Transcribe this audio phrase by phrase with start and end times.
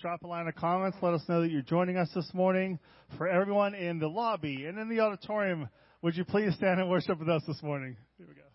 [0.00, 0.96] drop a line of comments.
[1.02, 2.78] Let us know that you're joining us this morning.
[3.16, 5.68] For everyone in the lobby and in the auditorium,
[6.02, 7.96] would you please stand and worship with us this morning?
[8.16, 8.47] Here we go.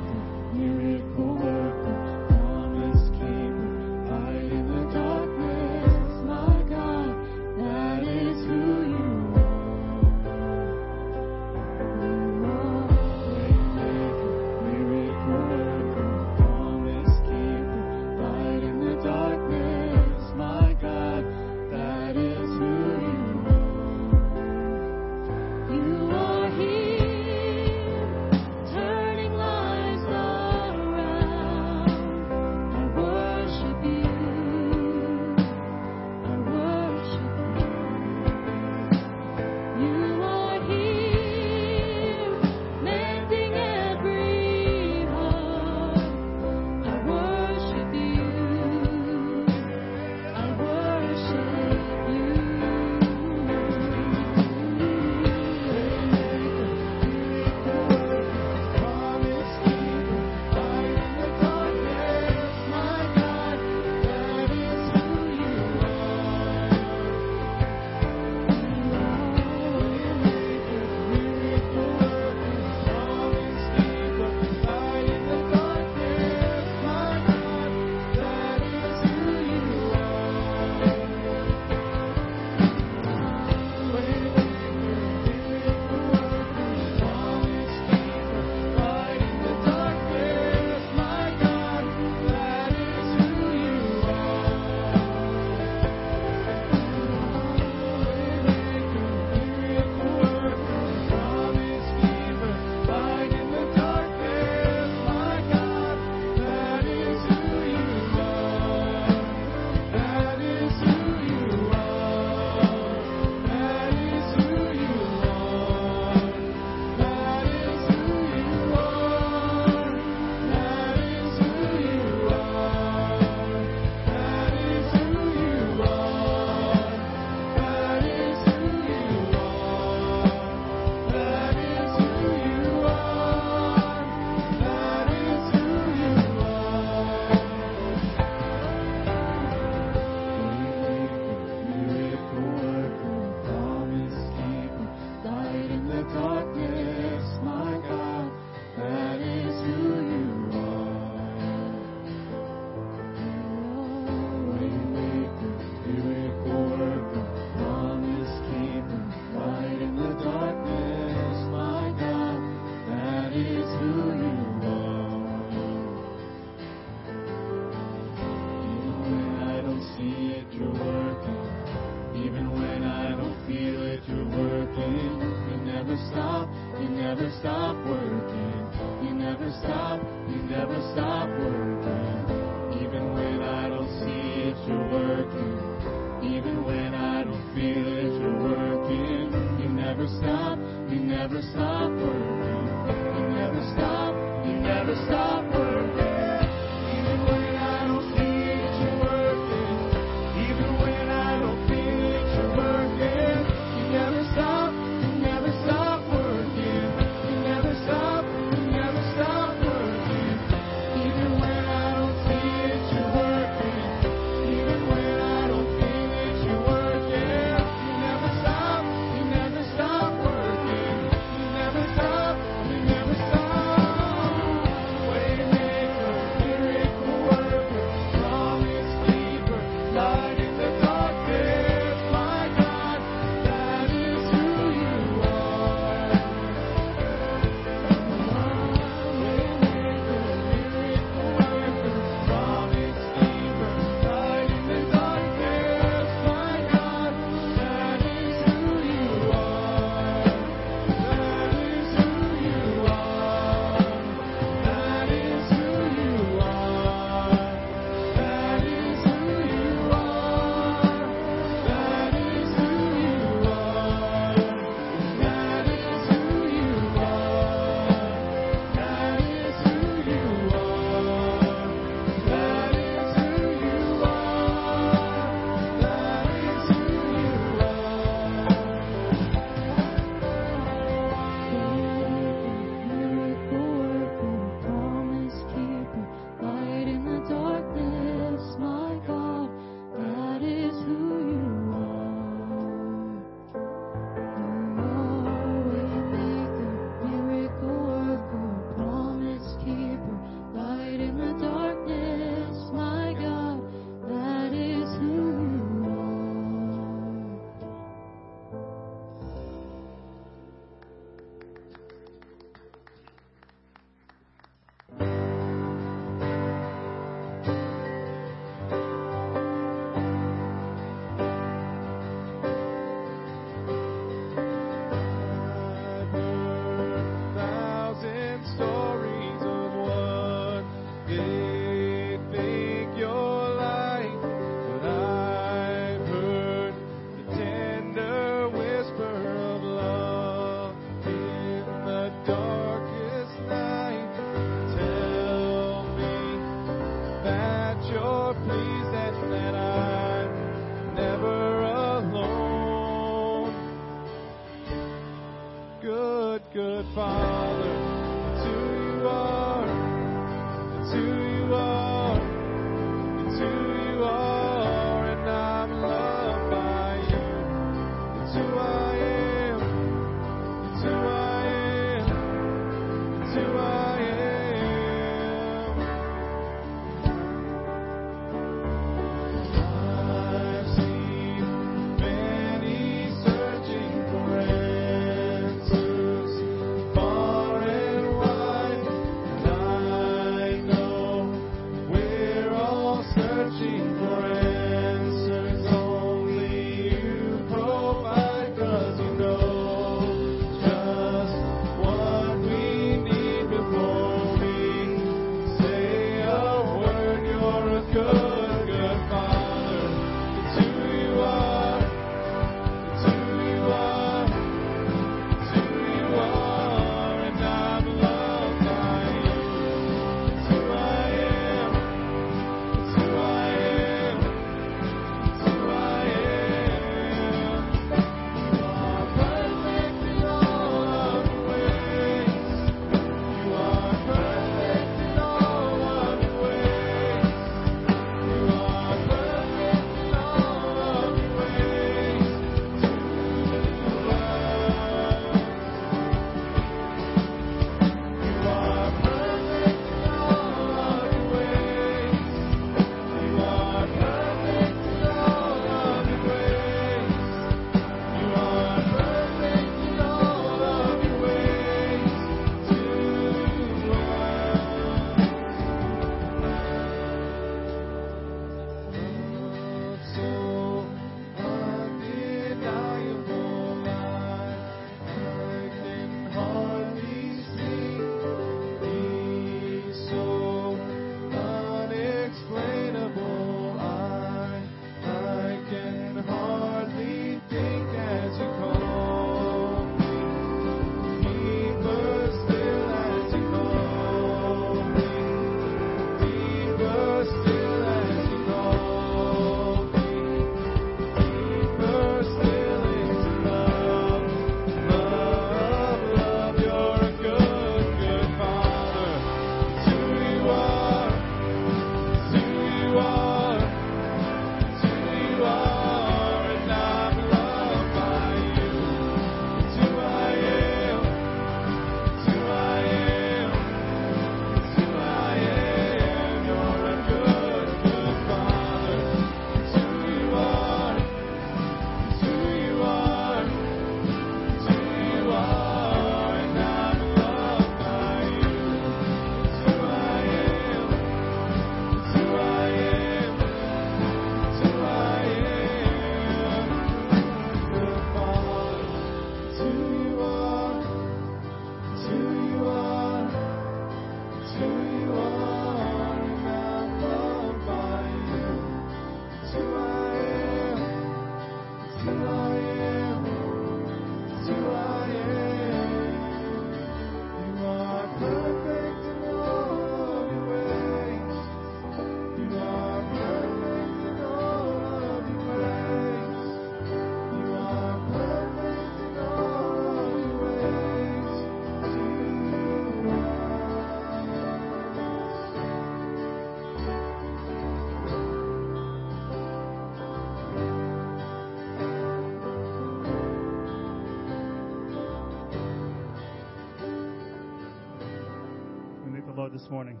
[599.62, 600.00] This morning.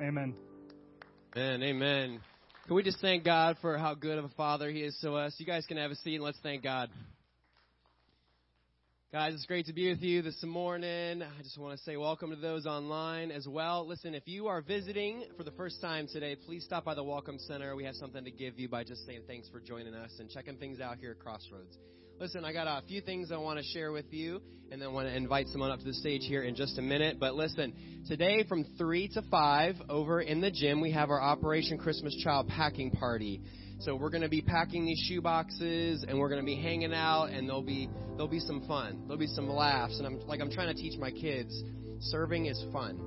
[0.00, 0.36] Amen.
[1.34, 2.20] And amen.
[2.66, 5.34] Can we just thank God for how good of a father he is to us?
[5.38, 6.90] You guys can have a seat and let's thank God.
[9.10, 11.22] Guys, it's great to be with you this morning.
[11.22, 13.84] I just want to say welcome to those online as well.
[13.84, 17.40] Listen, if you are visiting for the first time today, please stop by the Welcome
[17.40, 17.74] Center.
[17.74, 20.56] We have something to give you by just saying thanks for joining us and checking
[20.56, 21.76] things out here at Crossroads.
[22.20, 25.08] Listen, I got a few things I want to share with you, and then want
[25.08, 27.16] to invite someone up to the stage here in just a minute.
[27.18, 27.72] But listen,
[28.06, 32.48] today from 3 to 5 over in the gym, we have our Operation Christmas Child
[32.48, 33.40] Packing Party.
[33.78, 36.92] So we're going to be packing these shoe boxes, and we're going to be hanging
[36.92, 40.42] out, and there'll be there'll be some fun, there'll be some laughs, and I'm like
[40.42, 41.58] I'm trying to teach my kids,
[42.00, 43.00] serving is fun.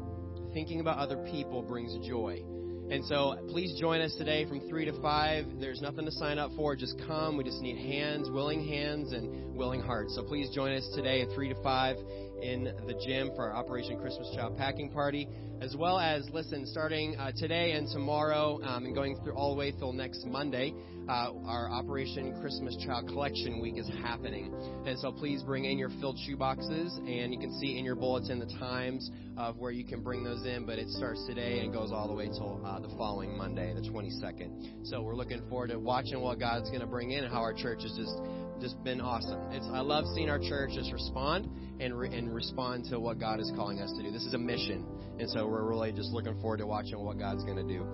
[0.55, 2.41] Thinking about other people brings joy.
[2.89, 5.45] And so please join us today from 3 to 5.
[5.59, 6.75] There's nothing to sign up for.
[6.75, 7.37] Just come.
[7.37, 10.13] We just need hands, willing hands, and willing hearts.
[10.15, 11.95] So please join us today at 3 to 5
[12.41, 15.29] in the gym for our Operation Christmas Child Packing Party,
[15.61, 19.59] as well as, listen, starting uh, today and tomorrow um, and going through all the
[19.59, 20.73] way till next Monday,
[21.07, 24.53] uh, our Operation Christmas Child Collection Week is happening.
[24.85, 27.95] And so please bring in your filled shoe boxes, and you can see in your
[27.95, 31.73] bulletin the times of where you can bring those in, but it starts today and
[31.73, 34.87] goes all the way till uh, the following Monday, the 22nd.
[34.87, 37.53] So we're looking forward to watching what God's going to bring in and how our
[37.53, 38.15] church is just
[38.63, 39.51] just been awesome.
[39.51, 41.49] It's I love seeing our church just respond
[41.81, 44.09] and re, and respond to what God is calling us to do.
[44.09, 44.85] This is a mission,
[45.19, 47.85] and so we're really just looking forward to watching what God's going to do.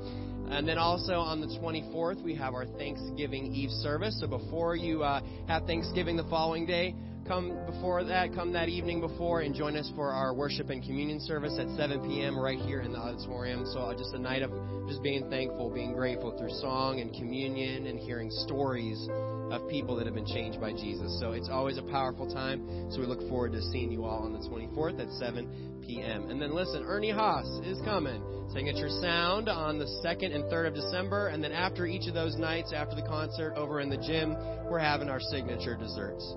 [0.51, 4.19] And then also on the 24th, we have our Thanksgiving Eve service.
[4.21, 6.93] So before you uh, have Thanksgiving the following day,
[7.27, 11.19] come before that, come that evening before, and join us for our worship and communion
[11.19, 12.37] service at 7 p.m.
[12.37, 13.65] right here in the auditorium.
[13.73, 14.51] So uh, just a night of
[14.87, 19.09] just being thankful, being grateful through song and communion and hearing stories
[19.51, 21.17] of people that have been changed by Jesus.
[21.19, 22.91] So it's always a powerful time.
[22.91, 26.29] So we look forward to seeing you all on the 24th at 7 p.m.
[26.29, 28.23] And then listen, Ernie Haase is coming.
[28.53, 31.27] Signature Sound on the 2nd and 3rd of December.
[31.27, 34.35] And then after each of those nights, after the concert over in the gym,
[34.69, 36.33] we're having our signature desserts.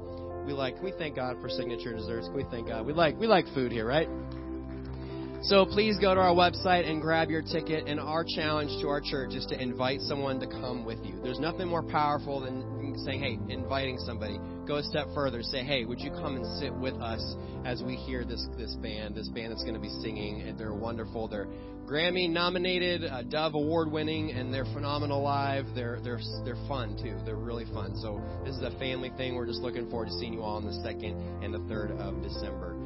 [0.46, 2.28] We like, we thank God for signature desserts.
[2.34, 2.84] We thank God.
[2.84, 4.08] We like, we like food here, right?
[5.42, 7.86] So please go to our website and grab your ticket.
[7.86, 11.18] And our challenge to our church is to invite someone to come with you.
[11.22, 14.38] There's nothing more powerful than saying, hey, inviting somebody.
[14.66, 15.42] Go a step further.
[15.42, 19.14] Say, hey, would you come and sit with us as we hear this this band,
[19.14, 20.54] this band that's going to be singing.
[20.56, 21.28] They're wonderful.
[21.28, 21.48] They're
[21.86, 25.66] Grammy nominated, uh, Dove award winning, and they're phenomenal live.
[25.74, 27.18] They're they're they're fun too.
[27.24, 27.96] They're really fun.
[27.96, 29.34] So this is a family thing.
[29.34, 32.22] We're just looking forward to seeing you all on the second and the third of
[32.22, 32.76] December.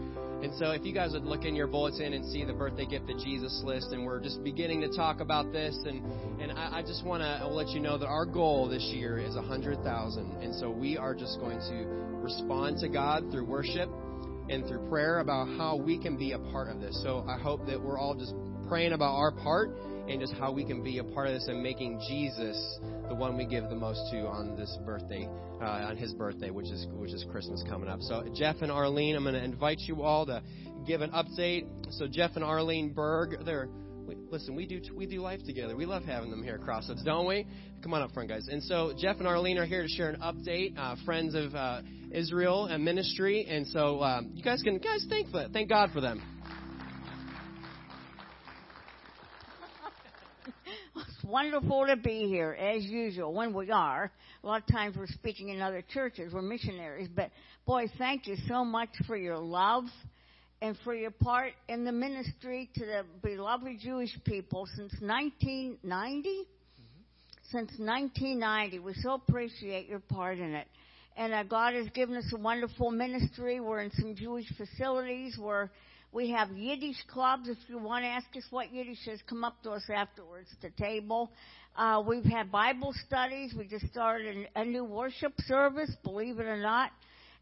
[0.42, 3.08] And so, if you guys would look in your bulletin and see the birthday gift
[3.10, 6.02] of Jesus list, and we're just beginning to talk about this, and
[6.40, 9.34] and I, I just want to let you know that our goal this year is
[9.36, 11.86] a hundred thousand, and so we are just going to
[12.22, 13.88] respond to God through worship
[14.48, 17.00] and through prayer about how we can be a part of this.
[17.02, 18.34] So I hope that we're all just
[18.68, 19.70] praying about our part
[20.08, 23.36] and just how we can be a part of this and making Jesus the one
[23.36, 25.28] we give the most to on this birthday,
[25.60, 28.00] uh, on his birthday, which is which is Christmas coming up.
[28.00, 30.42] So Jeff and Arlene, I'm going to invite you all to
[30.86, 31.66] give an update.
[31.92, 33.68] So Jeff and Arlene Berg, they're
[34.30, 35.76] listen, we do we do life together.
[35.76, 37.46] We love having them here at Crossroads, don't we?
[37.82, 38.48] Come on up front, guys.
[38.48, 40.76] And so Jeff and Arlene are here to share an update.
[40.76, 45.28] Uh, friends of uh, Israel and ministry, and so um, you guys can guys thank
[45.52, 46.22] thank God for them.
[51.26, 54.10] Wonderful to be here, as usual, when we are.
[54.42, 57.30] A lot of times we're speaking in other churches, we're missionaries, but
[57.66, 59.84] boy, thank you so much for your love
[60.62, 66.28] and for your part in the ministry to the beloved Jewish people since 1990.
[66.28, 66.46] Mm-hmm.
[67.50, 70.66] Since 1990, we so appreciate your part in it.
[71.16, 73.60] And uh, God has given us a wonderful ministry.
[73.60, 75.70] We're in some Jewish facilities where
[76.16, 77.46] we have Yiddish clubs.
[77.46, 80.70] If you want to ask us what Yiddish is, come up to us afterwards the
[80.70, 81.30] table.
[81.76, 83.52] Uh, we've had Bible studies.
[83.54, 86.90] We just started a new worship service, believe it or not,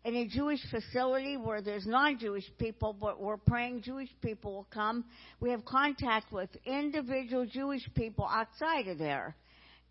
[0.05, 5.05] in a Jewish facility where there's non-Jewish people, but we're praying Jewish people will come.
[5.39, 9.37] We have contact with individual Jewish people outside of there.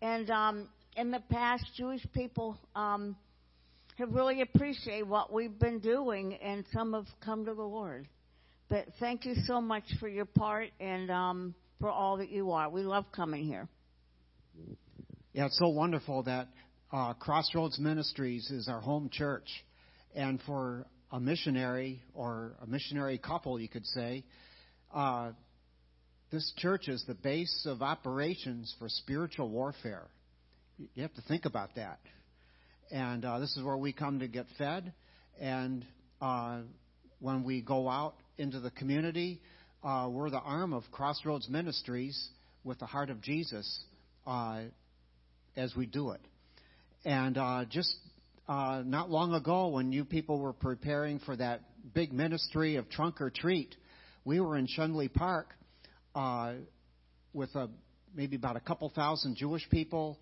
[0.02, 3.16] And um, in the past, Jewish people um,
[3.96, 8.06] have really appreciated what we've been doing, and some have come to the Lord.
[8.68, 12.70] But thank you so much for your part and um, for all that you are.
[12.70, 13.68] We love coming here.
[15.32, 16.48] Yeah, it's so wonderful that
[16.92, 19.48] uh, Crossroads Ministries is our home church.
[20.14, 24.24] And for a missionary or a missionary couple, you could say,
[24.94, 25.32] uh,
[26.30, 30.06] this church is the base of operations for spiritual warfare.
[30.78, 31.98] You have to think about that.
[32.90, 34.92] And uh, this is where we come to get fed.
[35.40, 35.84] And
[36.20, 36.60] uh,
[37.20, 39.40] when we go out into the community,
[39.82, 42.28] uh, we're the arm of Crossroads Ministries
[42.64, 43.84] with the heart of Jesus
[44.26, 44.62] uh,
[45.56, 46.20] as we do it.
[47.04, 47.94] And uh, just
[48.48, 51.60] uh, not long ago, when you people were preparing for that
[51.94, 53.74] big ministry of trunk or treat,
[54.24, 55.48] we were in Schenley Park
[56.14, 56.54] uh,
[57.32, 57.68] with a,
[58.14, 60.18] maybe about a couple thousand Jewish people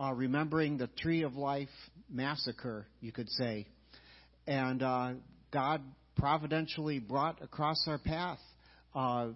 [0.00, 1.68] uh, remembering the Tree of Life
[2.10, 3.66] massacre, you could say.
[4.46, 5.12] And uh,
[5.52, 5.82] God
[6.16, 8.38] providentially brought across our path
[8.94, 9.28] uh,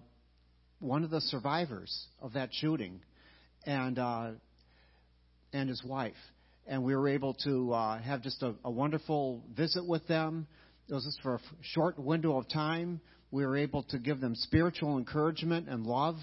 [0.78, 3.00] one of the survivors of that shooting
[3.64, 4.30] and, uh,
[5.52, 6.14] and his wife.
[6.66, 10.46] And we were able to uh, have just a, a wonderful visit with them.
[10.88, 13.00] It was just for a short window of time.
[13.30, 16.16] We were able to give them spiritual encouragement and love.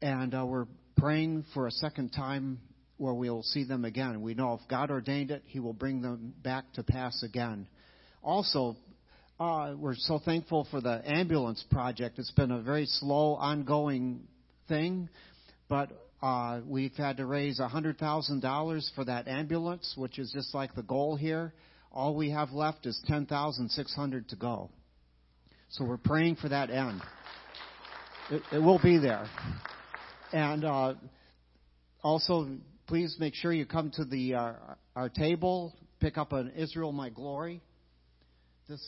[0.00, 0.66] And uh, we're
[0.96, 2.60] praying for a second time
[2.98, 4.22] where we'll see them again.
[4.22, 7.66] We know if God ordained it, He will bring them back to pass again.
[8.22, 8.76] Also,
[9.40, 12.18] uh, we're so thankful for the ambulance project.
[12.18, 14.28] It's been a very slow, ongoing
[14.68, 15.08] thing,
[15.68, 15.90] but
[16.22, 21.16] uh, we've had to raise $100,000 for that ambulance, which is just like the goal
[21.16, 21.52] here.
[21.90, 24.70] All we have left is 10,600 to go.
[25.70, 27.02] So we're praying for that end.
[28.30, 29.26] It, it will be there.
[30.32, 30.94] And uh,
[32.02, 32.48] also,
[32.86, 34.52] please make sure you come to the uh,
[34.94, 37.60] our table, pick up an Israel My Glory.
[38.68, 38.80] This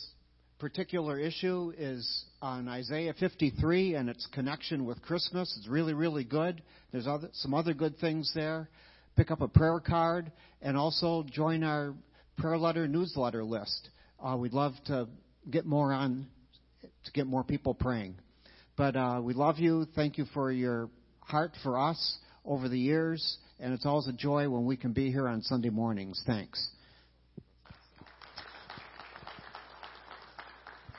[0.59, 5.53] particular issue is on Isaiah 53 and its connection with Christmas.
[5.57, 6.61] It's really, really good.
[6.91, 8.69] There's other, some other good things there.
[9.15, 11.93] Pick up a prayer card and also join our
[12.37, 13.89] prayer letter newsletter list.
[14.23, 15.07] Uh, we'd love to
[15.49, 16.27] get more on,
[16.81, 18.15] to get more people praying.
[18.77, 19.87] But uh, we love you.
[19.95, 20.89] Thank you for your
[21.19, 23.37] heart for us over the years.
[23.59, 26.21] And it's always a joy when we can be here on Sunday mornings.
[26.25, 26.67] Thanks.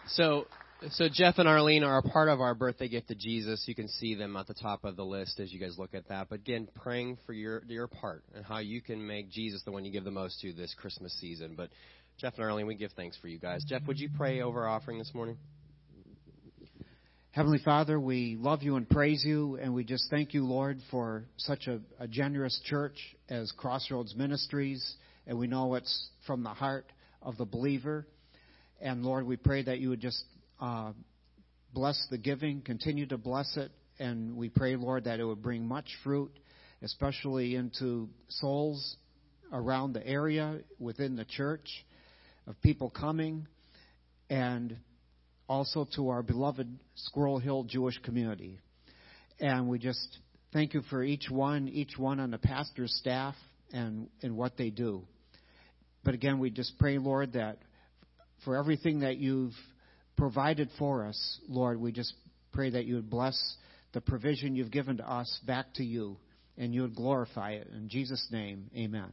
[0.08, 0.46] So,
[0.90, 3.64] so Jeff and Arlene are a part of our birthday gift to Jesus.
[3.66, 6.08] You can see them at the top of the list as you guys look at
[6.08, 6.28] that.
[6.28, 9.84] But again, praying for your your part and how you can make Jesus the one
[9.84, 11.54] you give the most to this Christmas season.
[11.56, 11.70] But
[12.18, 13.64] Jeff and Arlene, we give thanks for you guys.
[13.66, 15.36] Jeff, would you pray over our offering this morning?
[17.32, 21.24] Heavenly Father, we love you and praise you, and we just thank you, Lord, for
[21.36, 22.96] such a, a generous church
[23.28, 24.94] as Crossroads Ministries,
[25.26, 26.90] and we know it's from the heart
[27.20, 28.06] of the believer.
[28.80, 30.22] And Lord, we pray that you would just
[30.60, 30.92] uh,
[31.72, 35.66] bless the giving, continue to bless it, and we pray, Lord, that it would bring
[35.66, 36.30] much fruit,
[36.82, 38.96] especially into souls
[39.52, 41.66] around the area within the church,
[42.46, 43.46] of people coming,
[44.28, 44.76] and
[45.48, 48.58] also to our beloved Squirrel Hill Jewish community.
[49.40, 50.18] And we just
[50.52, 53.34] thank you for each one, each one on the pastor's staff
[53.72, 55.02] and, and what they do.
[56.04, 57.58] But again, we just pray, Lord, that
[58.44, 59.55] for everything that you've
[60.16, 61.81] provided for us, Lord.
[61.81, 62.14] We just
[62.53, 63.57] pray that you would bless
[63.92, 66.16] the provision you've given to us back to you
[66.57, 67.68] and you would glorify it.
[67.75, 69.12] In Jesus' name, amen.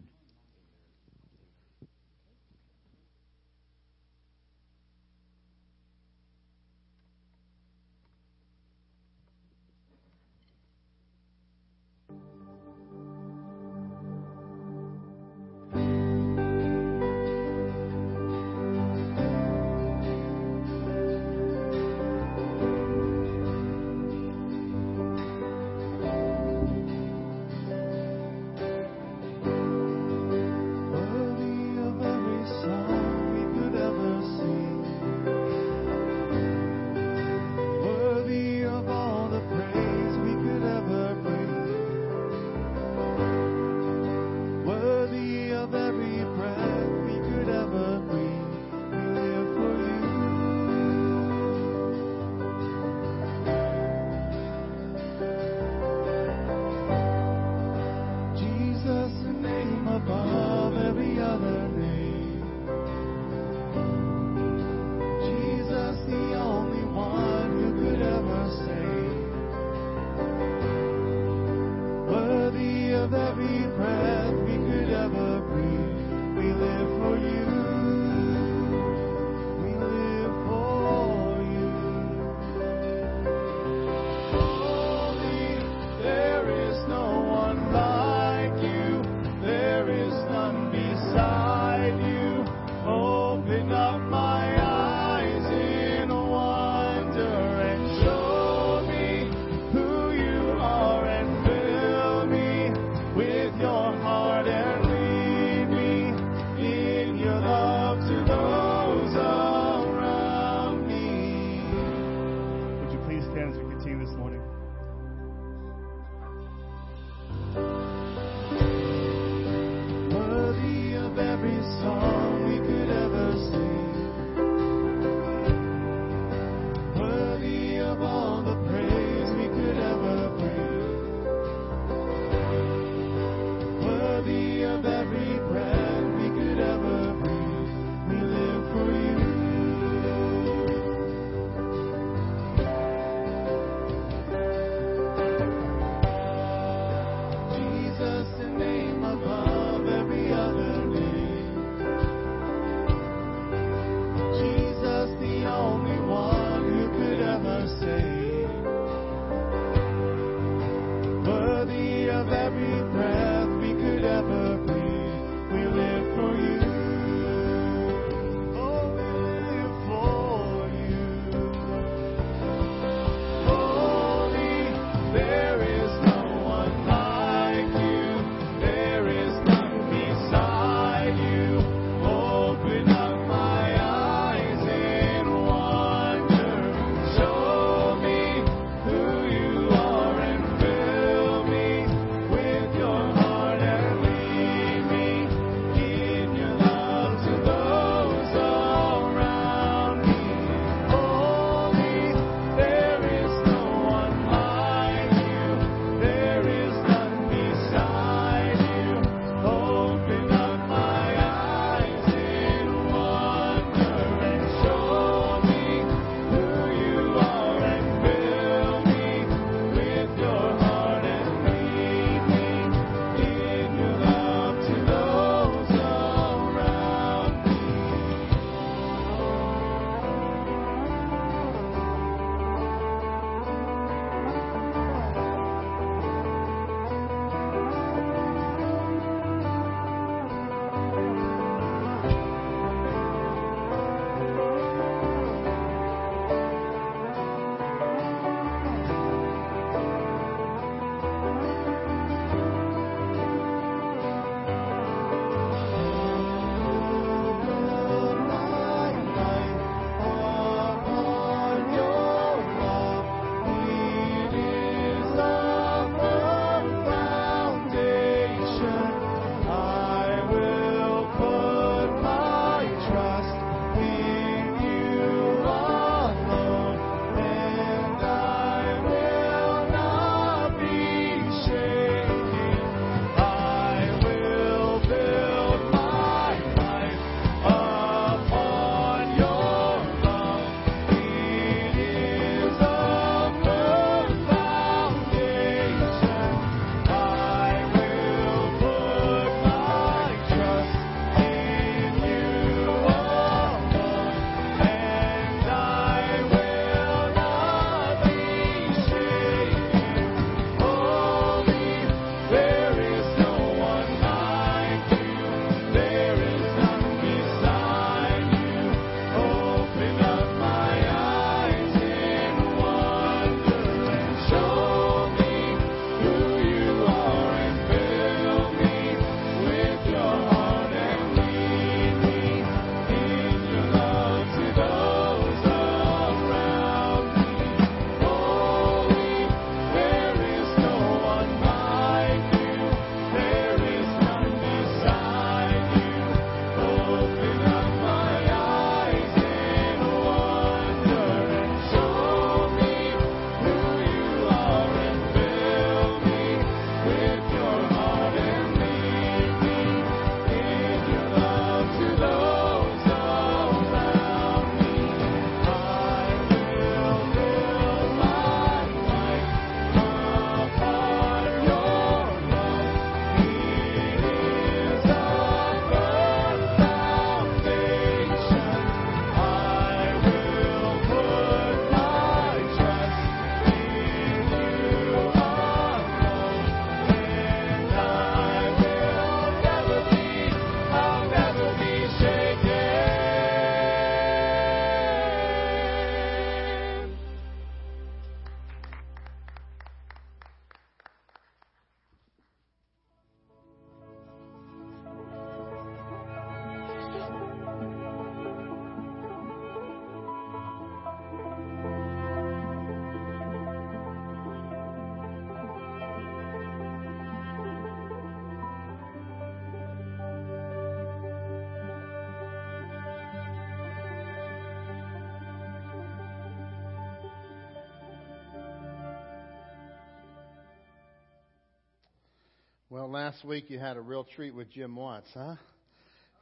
[432.94, 435.34] Last week you had a real treat with Jim Watts, huh?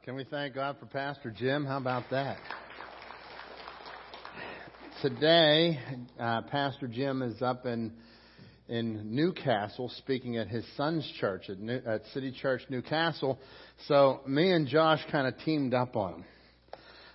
[0.06, 1.66] Can we thank God for Pastor Jim?
[1.66, 2.38] How about that?
[5.02, 5.78] Today,
[6.18, 7.92] uh, Pastor Jim is up in
[8.68, 13.38] in Newcastle speaking at his son's church at, New, at City Church Newcastle.
[13.86, 16.24] So me and Josh kind of teamed up on him.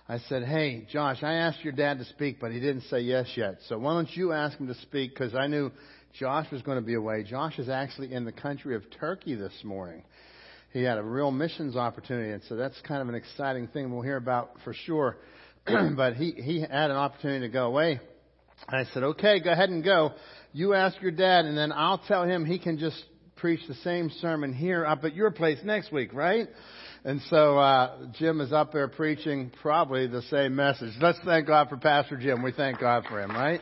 [0.08, 3.26] I said, "Hey, Josh, I asked your dad to speak, but he didn't say yes
[3.34, 3.56] yet.
[3.68, 5.10] So why don't you ask him to speak?
[5.14, 5.72] Because I knew
[6.14, 7.22] Josh was going to be away.
[7.22, 10.02] Josh is actually in the country of Turkey this morning.
[10.72, 14.02] He had a real missions opportunity, and so that's kind of an exciting thing we'll
[14.02, 15.16] hear about for sure.
[15.66, 18.00] but he, he had an opportunity to go away.
[18.68, 20.12] I said, okay, go ahead and go.
[20.52, 23.02] You ask your dad, and then I'll tell him he can just
[23.36, 26.48] preach the same sermon here up at your place next week, right?
[27.04, 30.92] And so uh, Jim is up there preaching probably the same message.
[31.00, 32.42] Let's thank God for Pastor Jim.
[32.42, 33.60] We thank God for him, right?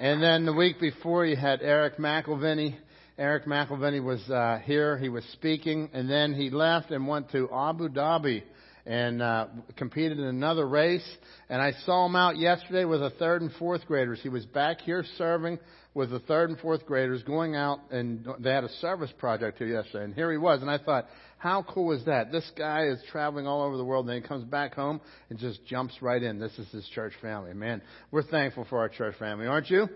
[0.00, 2.76] And then the week before, you had Eric McElveny.
[3.18, 4.96] Eric McElveny was uh, here.
[4.96, 8.44] He was speaking, and then he left and went to Abu Dhabi
[8.88, 11.06] and uh, competed in another race.
[11.50, 14.18] And I saw him out yesterday with the third and fourth graders.
[14.22, 15.58] He was back here serving
[15.92, 19.66] with the third and fourth graders, going out and they had a service project here
[19.66, 20.04] yesterday.
[20.04, 22.32] And here he was, and I thought, how cool is that?
[22.32, 25.38] This guy is traveling all over the world, and then he comes back home and
[25.38, 26.40] just jumps right in.
[26.40, 27.52] This is his church family.
[27.52, 29.88] Man, we're thankful for our church family, aren't you?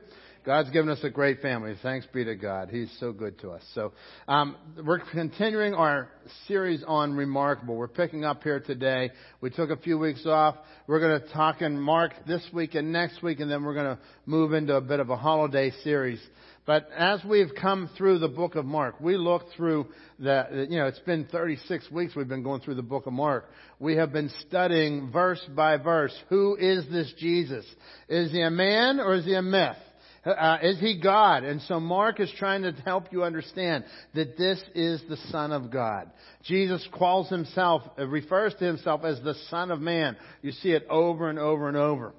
[0.45, 1.77] God's given us a great family.
[1.85, 2.69] Thanks be to God.
[2.69, 3.63] He's so good to us.
[3.77, 3.93] So
[4.27, 6.09] um, we're continuing our
[6.49, 7.77] series on Remarkable.
[7.77, 9.13] We're picking up here today.
[9.41, 10.57] We took a few weeks off.
[10.89, 13.97] We're going to talk in Mark this week and next week, and then we're going
[13.97, 16.21] to move into a bit of a holiday series.
[16.67, 19.87] But as we've come through the book of Mark, we look through
[20.19, 23.49] the, you know, it's been 36 weeks we've been going through the book of Mark.
[23.79, 26.17] We have been studying verse by verse.
[26.31, 27.65] Who is this Jesus?
[28.09, 29.77] Is he a man or is he a myth?
[30.25, 31.43] Uh, is he God?
[31.43, 35.71] And so Mark is trying to help you understand that this is the Son of
[35.71, 36.11] God.
[36.45, 40.17] Jesus calls himself, uh, refers to himself as the Son of Man.
[40.41, 42.13] You see it over and over and over.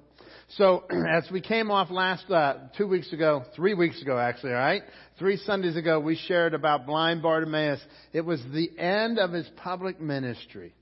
[0.56, 4.82] So, as we came off last, uh, two weeks ago, three weeks ago actually, alright?
[5.18, 7.80] Three Sundays ago, we shared about blind Bartimaeus.
[8.12, 10.74] It was the end of his public ministry.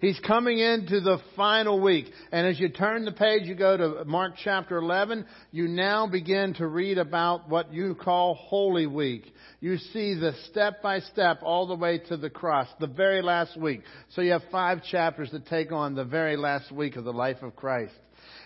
[0.00, 2.06] He's coming into the final week.
[2.32, 6.54] And as you turn the page, you go to Mark chapter 11, you now begin
[6.54, 9.32] to read about what you call Holy Week.
[9.60, 13.58] You see the step by step all the way to the cross, the very last
[13.58, 13.82] week.
[14.10, 17.42] So you have five chapters that take on the very last week of the life
[17.42, 17.92] of Christ.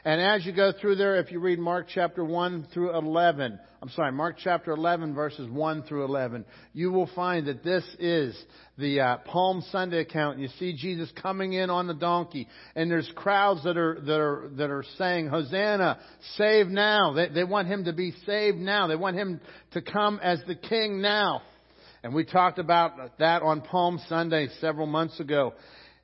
[0.07, 3.88] And as you go through there, if you read Mark chapter 1 through 11, I'm
[3.90, 6.44] sorry, Mark chapter 11 verses 1 through 11,
[6.74, 8.36] you will find that this is
[8.76, 10.40] the uh, Palm Sunday account.
[10.40, 14.50] You see Jesus coming in on the donkey, and there's crowds that are that are
[14.59, 15.98] that are saying, "Hosanna,
[16.36, 18.86] save now!" They, they want him to be saved now.
[18.86, 19.40] They want him
[19.72, 21.40] to come as the King now.
[22.02, 25.55] And we talked about that on Palm Sunday several months ago.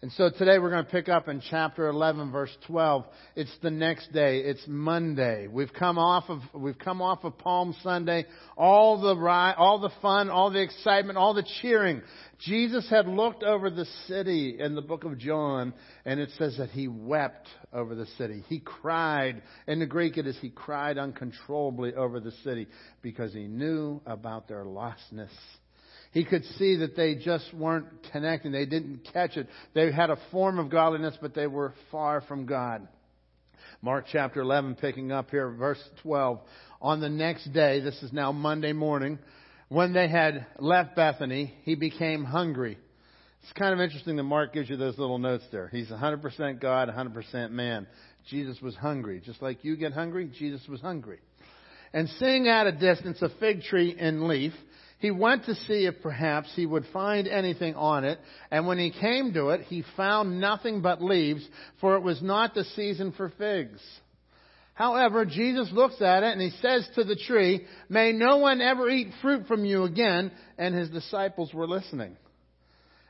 [0.02, 3.04] And so today we're going to pick up in chapter 11 verse 12.
[3.36, 4.38] It's the next day.
[4.38, 5.46] It's Monday.
[5.46, 8.24] We've come off of, we've come off of Palm Sunday.
[8.56, 9.14] All the
[9.58, 12.00] all the fun, all the excitement, all the cheering.
[12.38, 15.74] Jesus had looked over the city in the book of John
[16.06, 18.42] and it says that he wept over the city.
[18.48, 19.42] He cried.
[19.66, 22.68] In the Greek it is he cried uncontrollably over the city
[23.02, 25.28] because he knew about their lostness.
[26.12, 28.50] He could see that they just weren't connecting.
[28.50, 29.48] They didn't catch it.
[29.74, 32.86] They had a form of godliness, but they were far from God.
[33.80, 36.40] Mark chapter 11, picking up here, verse 12.
[36.82, 39.18] On the next day, this is now Monday morning,
[39.68, 42.76] when they had left Bethany, he became hungry.
[43.42, 45.68] It's kind of interesting that Mark gives you those little notes there.
[45.68, 47.86] He's 100% God, 100% man.
[48.28, 49.22] Jesus was hungry.
[49.24, 51.20] Just like you get hungry, Jesus was hungry.
[51.92, 54.52] And seeing at a distance a fig tree in leaf,
[55.00, 58.18] he went to see if perhaps he would find anything on it,
[58.50, 61.46] and when he came to it, he found nothing but leaves,
[61.80, 63.80] for it was not the season for figs.
[64.74, 68.88] However, Jesus looks at it and he says to the tree, May no one ever
[68.88, 70.32] eat fruit from you again.
[70.56, 72.16] And his disciples were listening.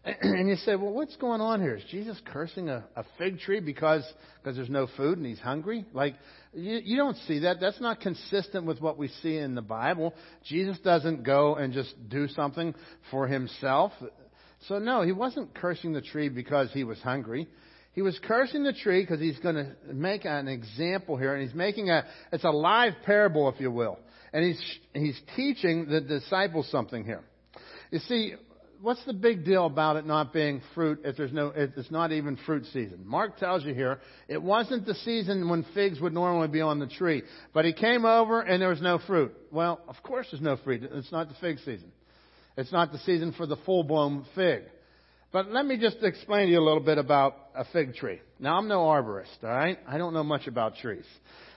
[0.23, 1.77] And you say, well, what's going on here?
[1.77, 4.05] Is Jesus cursing a, a fig tree because,
[4.43, 5.85] because there's no food and he's hungry?
[5.93, 6.15] Like,
[6.55, 7.61] you, you don't see that.
[7.61, 10.15] That's not consistent with what we see in the Bible.
[10.45, 12.75] Jesus doesn't go and just do something
[13.11, 13.93] for himself.
[14.69, 17.49] So no, he wasn't cursing the tree because he was hungry.
[17.93, 21.57] He was cursing the tree because he's going to make an example here, and he's
[21.57, 23.99] making a, it's a live parable, if you will.
[24.33, 27.23] And he's, he's teaching the disciples something here.
[27.91, 28.35] You see,
[28.81, 32.13] what's the big deal about it not being fruit if there's no, if it's not
[32.13, 33.01] even fruit season?
[33.05, 36.87] Mark tells you here, it wasn't the season when figs would normally be on the
[36.87, 37.23] tree,
[37.53, 39.33] but he came over and there was no fruit.
[39.51, 40.83] Well, of course there's no fruit.
[40.83, 41.93] It's not the fig season.
[42.57, 44.63] It's not the season for the full blown fig.
[45.33, 48.21] But let me just explain to you a little bit about a fig tree.
[48.41, 49.79] Now, I'm no arborist, all right?
[49.87, 51.05] I don't know much about trees.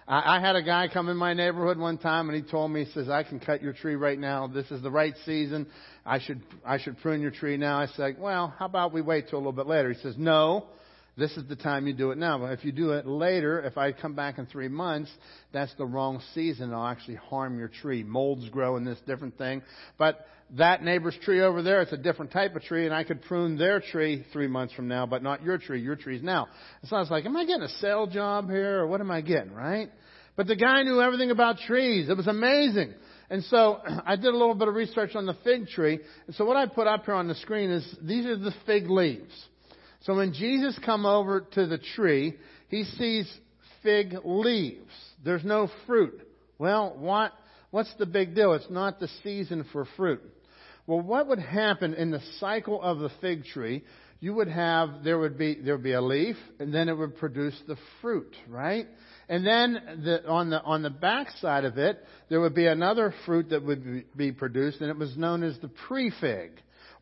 [0.08, 2.86] I, I had a guy come in my neighborhood one time and he told me,
[2.86, 4.47] he says, I can cut your tree right now.
[4.47, 5.68] This is the right season.
[6.06, 7.80] I should, I should prune your tree now.
[7.80, 9.91] I said, well, how about we wait till a little bit later?
[9.93, 10.68] He says, no,
[11.16, 12.39] this is the time you do it now.
[12.39, 15.11] But if you do it later, if I come back in three months,
[15.51, 16.70] that's the wrong season.
[16.70, 18.03] It'll actually harm your tree.
[18.03, 19.61] Molds grow in this different thing.
[19.97, 20.26] But
[20.57, 23.57] that neighbor's tree over there, it's a different type of tree, and I could prune
[23.57, 25.82] their tree three months from now, but not your tree.
[25.82, 26.47] Your tree's now.
[26.86, 29.22] So I was like, am I getting a sale job here, or what am I
[29.22, 29.89] getting, right?
[30.36, 32.09] But the guy knew everything about trees.
[32.09, 32.93] It was amazing.
[33.30, 35.99] And so I did a little bit of research on the fig tree.
[36.28, 38.89] And so what I put up here on the screen is these are the fig
[38.89, 39.34] leaves.
[40.04, 42.36] So when Jesus come over to the tree,
[42.70, 43.32] he sees
[43.82, 44.93] fig leaves.
[45.24, 46.22] There's no fruit.
[46.58, 47.34] Well, what,
[47.72, 48.54] what's the big deal?
[48.54, 50.22] It's not the season for fruit.
[50.86, 53.84] Well, what would happen in the cycle of the fig tree?
[54.20, 57.18] You would have, there would be, there would be a leaf, and then it would
[57.18, 58.88] produce the fruit, right?
[59.30, 61.97] And then the, on the on the back side of it,
[62.30, 65.58] there would be another fruit that would be, be produced, and it was known as
[65.60, 66.51] the pre-fig,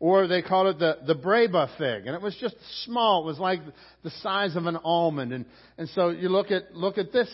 [0.02, 3.22] or they called it the the breba fig, and it was just small.
[3.22, 3.60] It was like
[4.02, 5.46] the size of an almond, and
[5.78, 7.28] and so you look at look at this,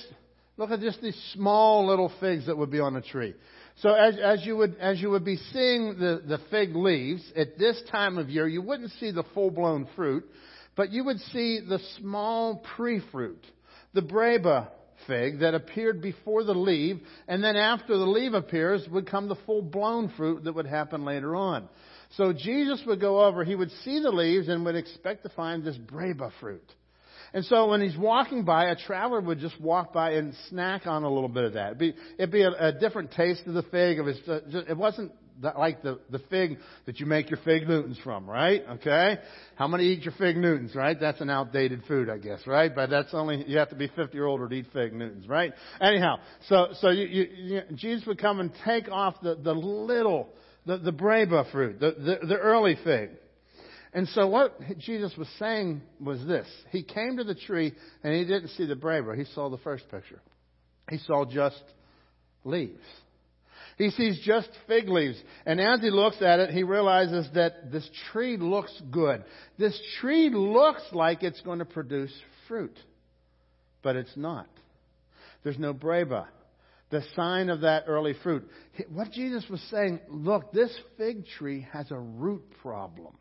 [0.58, 3.32] look at just these small little figs that would be on a tree.
[3.76, 7.56] So as, as you would as you would be seeing the, the fig leaves at
[7.58, 10.26] this time of year, you wouldn't see the full blown fruit,
[10.76, 13.42] but you would see the small pre fruit,
[13.94, 14.68] the breba
[15.06, 16.98] fig that appeared before the leaf,
[17.28, 21.06] and then after the leaf appears would come the full blown fruit that would happen
[21.06, 21.66] later on.
[22.16, 25.62] So Jesus would go over, he would see the leaves and would expect to find
[25.62, 26.64] this breba fruit.
[27.34, 31.04] And so when he's walking by, a traveler would just walk by and snack on
[31.04, 31.66] a little bit of that.
[31.66, 33.98] It'd be, it'd be a, a different taste of the fig.
[33.98, 37.98] It, was, uh, it wasn't like the, the fig that you make your fig Newtons
[38.02, 38.62] from, right?
[38.70, 39.18] Okay?
[39.56, 40.98] How many eat your fig Newtons, right?
[40.98, 42.74] That's an outdated food, I guess, right?
[42.74, 45.52] But that's only, you have to be 50 or older to eat fig Newtons, right?
[45.80, 46.16] Anyhow,
[46.48, 50.30] so, so you, you, you, Jesus would come and take off the, the little,
[50.68, 53.10] the, the breba fruit, the, the, the early fig.
[53.94, 56.46] And so what Jesus was saying was this.
[56.70, 57.72] He came to the tree
[58.04, 59.16] and he didn't see the breba.
[59.16, 60.20] He saw the first picture.
[60.90, 61.62] He saw just
[62.44, 62.84] leaves.
[63.78, 65.16] He sees just fig leaves.
[65.46, 69.24] And as he looks at it, he realizes that this tree looks good.
[69.58, 72.12] This tree looks like it's going to produce
[72.46, 72.78] fruit.
[73.82, 74.48] But it's not.
[75.44, 76.26] There's no breba.
[76.90, 78.48] The sign of that early fruit.
[78.90, 83.14] What Jesus was saying, look, this fig tree has a root problem.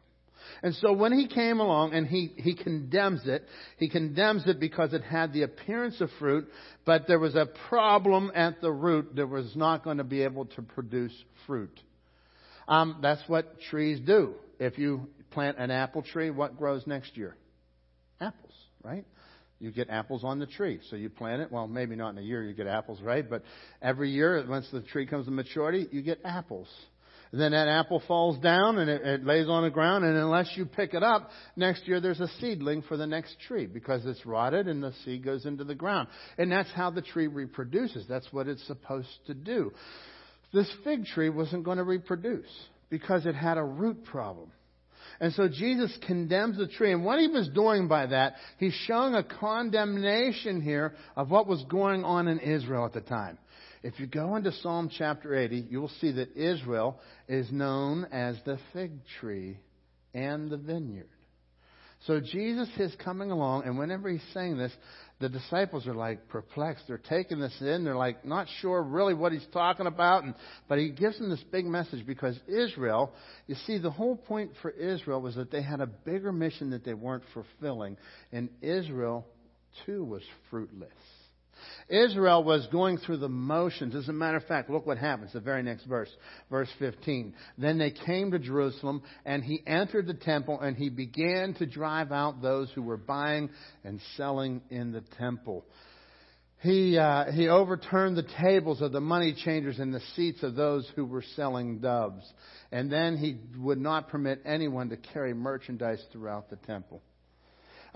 [0.64, 3.44] And so when he came along and he, he condemns it,
[3.78, 6.48] he condemns it because it had the appearance of fruit,
[6.86, 10.46] but there was a problem at the root that was not going to be able
[10.46, 11.14] to produce
[11.46, 11.78] fruit.
[12.68, 14.36] Um, that's what trees do.
[14.60, 17.36] If you plant an apple tree, what grows next year?
[18.20, 18.54] Apples,
[18.84, 19.06] right?
[19.60, 20.80] You get apples on the tree.
[20.90, 21.52] So you plant it.
[21.52, 23.28] Well, maybe not in a year you get apples, right?
[23.28, 23.44] But
[23.82, 26.68] every year, once the tree comes to maturity, you get apples.
[27.34, 30.66] Then that apple falls down and it, it, lays on the ground, and unless you
[30.66, 34.68] pick it up, next year there's a seedling for the next tree because it's rotted
[34.68, 36.08] and the seed goes into the ground.
[36.38, 38.06] And that's how the tree reproduces.
[38.08, 39.74] That's what it's supposed to do.
[40.54, 42.50] This fig tree wasn't going to reproduce
[42.90, 44.52] because it had a root problem.
[45.20, 46.92] And so Jesus condemns the tree.
[46.92, 51.64] And what he was doing by that, he's showing a condemnation here of what was
[51.70, 53.38] going on in Israel at the time.
[53.84, 58.38] If you go into Psalm chapter 80, you will see that Israel is known as
[58.46, 59.60] the fig tree
[60.14, 61.10] and the vineyard.
[62.06, 64.72] So Jesus is coming along, and whenever he's saying this,
[65.20, 66.84] the disciples are like perplexed.
[66.88, 67.84] They're taking this in.
[67.84, 70.24] They're like not sure really what he's talking about.
[70.24, 70.36] And,
[70.68, 73.12] but he gives them this big message because Israel,
[73.48, 76.86] you see, the whole point for Israel was that they had a bigger mission that
[76.86, 77.98] they weren't fulfilling.
[78.32, 79.26] And Israel,
[79.86, 80.22] too, was
[80.52, 80.92] fruitless.
[81.90, 83.96] Israel was going through the motions.
[83.96, 85.34] As a matter of fact, look what happens.
[85.34, 86.10] The very next verse,
[86.50, 87.34] verse 15.
[87.58, 92.12] Then they came to Jerusalem, and he entered the temple, and he began to drive
[92.12, 93.50] out those who were buying
[93.84, 95.66] and selling in the temple.
[96.60, 100.90] He, uh, he overturned the tables of the money changers and the seats of those
[100.96, 102.24] who were selling doves.
[102.72, 107.04] And then he would not permit anyone to carry merchandise throughout the temple.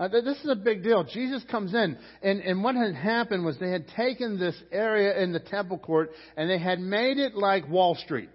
[0.02, 1.04] Uh, this is a big deal.
[1.04, 5.32] Jesus comes in, and, and what had happened was they had taken this area in
[5.32, 8.28] the temple court and they had made it like Wall Street.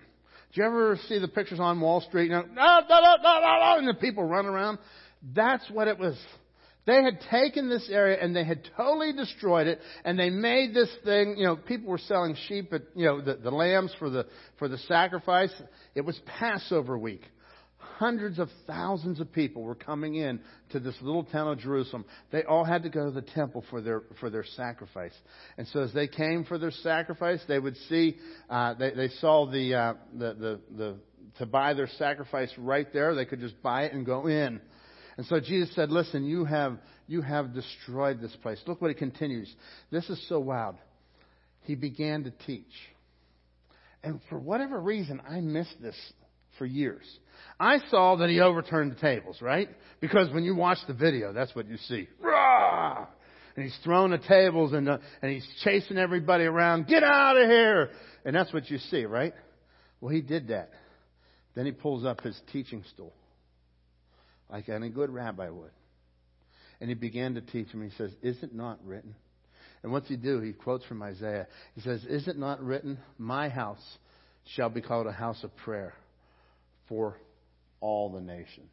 [0.53, 2.31] Do you ever see the pictures on Wall Street?
[2.31, 4.77] Know, no, no, no, no, no, and the people run around.
[5.35, 6.17] That's what it was.
[6.85, 10.89] They had taken this area and they had totally destroyed it and they made this
[11.03, 14.25] thing, you know, people were selling sheep at, you know, the, the lambs for the,
[14.57, 15.51] for the sacrifice.
[15.95, 17.23] It was Passover week.
[17.97, 20.39] Hundreds of thousands of people were coming in
[20.69, 22.05] to this little town of Jerusalem.
[22.31, 25.13] They all had to go to the temple for their, for their sacrifice.
[25.57, 28.17] And so as they came for their sacrifice, they would see,
[28.51, 30.95] uh, they, they saw the, uh, the, the, the,
[31.39, 33.15] to buy their sacrifice right there.
[33.15, 34.61] They could just buy it and go in.
[35.17, 36.77] And so Jesus said, listen, you have,
[37.07, 38.61] you have destroyed this place.
[38.67, 39.51] Look what he continues.
[39.89, 40.75] This is so wild.
[41.63, 42.65] He began to teach.
[44.03, 45.95] And for whatever reason, I missed this
[46.57, 47.05] for years.
[47.59, 49.69] I saw that he overturned the tables, right?
[49.99, 52.07] Because when you watch the video, that's what you see.
[52.19, 53.07] Rah!
[53.55, 56.87] And he's throwing the tables and, uh, and he's chasing everybody around.
[56.87, 57.89] Get out of here!
[58.23, 59.33] And that's what you see, right?
[59.99, 60.69] Well, he did that.
[61.55, 63.13] Then he pulls up his teaching stool
[64.49, 65.71] like any good rabbi would.
[66.79, 67.83] And he began to teach him.
[67.83, 69.15] He says, Is it not written?
[69.81, 70.39] And what's he do?
[70.41, 71.47] He quotes from Isaiah.
[71.73, 73.83] He says, Is it not written, My house
[74.55, 75.95] shall be called a house of prayer
[76.87, 77.17] for
[77.79, 78.71] all the nations?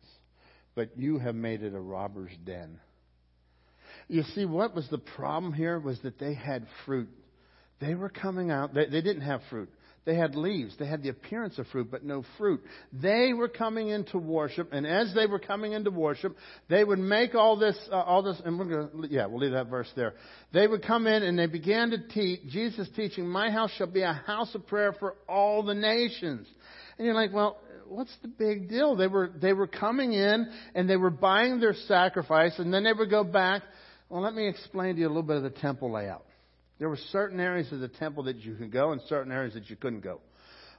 [0.75, 2.81] But you have made it a robber's den.
[4.09, 7.09] You see, what was the problem here was that they had fruit.
[7.81, 9.71] They were coming out, they, they didn't have fruit.
[10.05, 10.77] They had leaves.
[10.79, 12.62] They had the appearance of fruit, but no fruit.
[12.93, 16.37] They were coming into worship, and as they were coming into worship,
[16.69, 19.69] they would make all this, uh, all this, and we're to, yeah, we'll leave that
[19.69, 20.12] verse there.
[20.53, 24.03] They would come in and they began to teach, Jesus teaching, my house shall be
[24.03, 26.47] a house of prayer for all the nations.
[26.99, 27.59] And you're like, well,
[27.89, 28.97] what's the big deal?
[28.97, 32.93] They were, they were coming in and they were buying their sacrifice, and then they
[32.93, 33.62] would go back.
[34.09, 36.24] Well, let me explain to you a little bit of the temple layout.
[36.78, 39.70] There were certain areas of the temple that you could go and certain areas that
[39.70, 40.20] you couldn't go.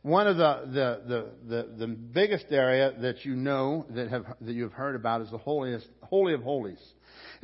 [0.02, 4.54] One of the, the, the, the, the biggest area that you know that, have, that
[4.54, 6.80] you've heard about is the holiest, Holy of Holies.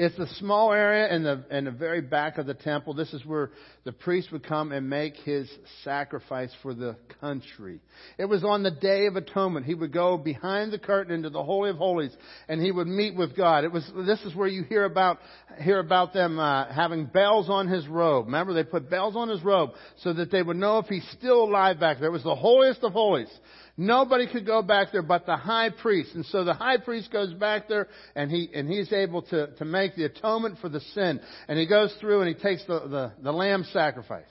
[0.04, 2.96] It's a small area in the, in the very back of the temple.
[2.96, 3.52] This is where
[3.84, 5.48] the priest would come and make his
[5.84, 7.80] sacrifice for the country.
[8.18, 9.68] It was on the Day of Atonement.
[9.68, 13.16] He would go behind the curtain into the Holy of Holies and he would meet
[13.16, 13.64] with God.
[13.64, 15.20] It was, this is where you hear about,
[15.60, 18.26] hear about them uh, having bells on his robe.
[18.26, 21.44] Remember, they put bells on his robe so that they would know if he's still
[21.44, 22.10] alive back there.
[22.10, 23.30] It was the holiest of holies.
[23.82, 26.14] Nobody could go back there but the high priest.
[26.14, 29.66] And so the high priest goes back there and he, and he's able to, to
[29.66, 31.20] make the atonement for the sin.
[31.48, 34.24] And he goes through and he takes the, the, the lamb sacrifice.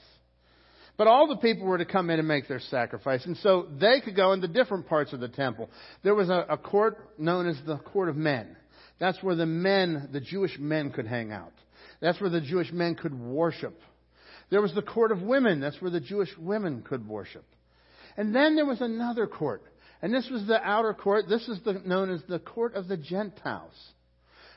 [0.95, 3.25] But all the people were to come in and make their sacrifice.
[3.25, 5.69] And so they could go into different parts of the temple.
[6.01, 8.55] There was a, a court known as the court of men.
[8.99, 11.51] That's where the men, the Jewish men could hang out.
[11.99, 13.77] That's where the Jewish men could worship.
[14.49, 15.59] There was the court of women.
[15.59, 17.43] That's where the Jewish women could worship.
[18.17, 19.63] And then there was another court.
[20.01, 21.25] And this was the outer court.
[21.29, 23.73] This is the, known as the court of the Gentiles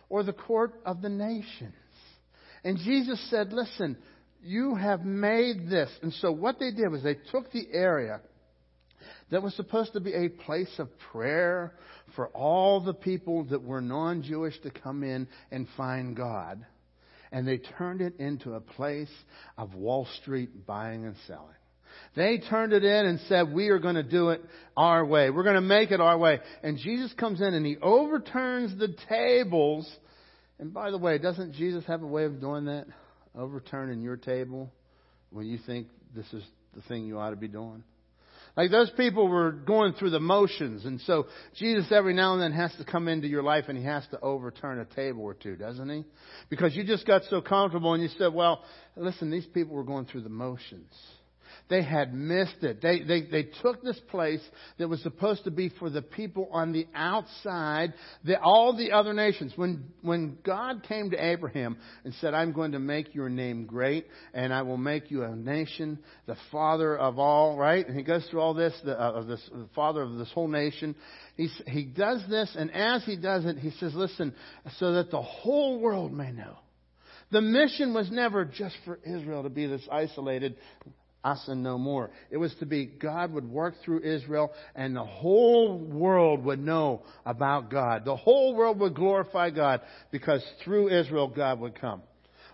[0.09, 1.75] or the court of the nations.
[2.63, 3.99] And Jesus said, Listen,
[4.43, 5.91] you have made this.
[6.03, 8.21] And so what they did was they took the area
[9.31, 11.73] that was supposed to be a place of prayer
[12.15, 16.65] for all the people that were non Jewish to come in and find God.
[17.33, 19.11] And they turned it into a place
[19.59, 21.57] of Wall Street buying and selling.
[22.17, 24.43] They turned it in and said, we are going to do it
[24.77, 25.31] our way.
[25.31, 26.41] We're going to make it our way.
[26.63, 29.91] And Jesus comes in and he overturns the tables.
[30.59, 32.87] And by the way, doesn't Jesus have a way of doing that?
[33.37, 34.71] Overturning your table
[35.31, 37.83] when you think this is the thing you ought to be doing?
[38.57, 41.27] Like those people were going through the motions, and so
[41.57, 44.21] Jesus every now and then has to come into your life and he has to
[44.21, 46.05] overturn a table or two, doesn't he?
[46.51, 48.63] Because you just got so comfortable and you said, well,
[48.97, 50.93] listen, these people were going through the motions.
[51.71, 52.83] They had missed it.
[52.83, 54.43] They, they, they took this place
[54.79, 59.15] that was supposed to be for the people on the outside, the, all the other
[59.15, 59.53] nations.
[59.57, 64.07] When, when God came to Abraham and said, I'm going to make your name great
[64.35, 67.87] and I will make you a nation, the father of all, right?
[67.87, 70.95] And he goes through all this, the, uh, this, the father of this whole nation.
[71.35, 74.35] He's, he does this and as he does it, he says, listen,
[74.79, 76.59] so that the whole world may know.
[77.31, 80.57] The mission was never just for Israel to be this isolated
[81.25, 82.11] us and no more.
[82.31, 87.03] It was to be God would work through Israel and the whole world would know
[87.25, 88.05] about God.
[88.05, 92.03] The whole world would glorify God because through Israel God would come.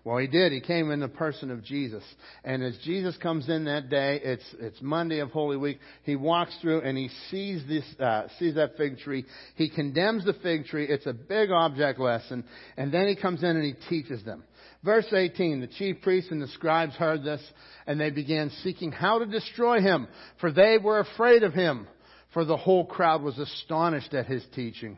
[0.03, 0.53] Well, he did.
[0.53, 2.03] He came in the person of Jesus.
[2.43, 6.57] And as Jesus comes in that day, it's, it's Monday of Holy Week, he walks
[6.63, 9.27] through and he sees this, uh, sees that fig tree.
[9.57, 10.87] He condemns the fig tree.
[10.89, 12.45] It's a big object lesson.
[12.79, 14.43] And then he comes in and he teaches them.
[14.83, 17.43] Verse 18, the chief priests and the scribes heard this,
[17.87, 20.09] and they began seeking how to destroy him,
[20.41, 21.87] for they were afraid of him,
[22.33, 24.97] for the whole crowd was astonished at his teaching.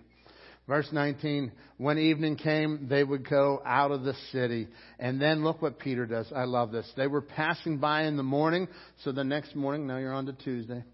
[0.69, 4.69] Verse 19, when evening came, they would go out of the city.
[5.01, 6.33] And then look what Peter does.
[6.35, 6.91] I love this.
[6.97, 8.69] They were passing by in the morning.
[9.03, 10.85] So the next morning, now you're on to Tuesday,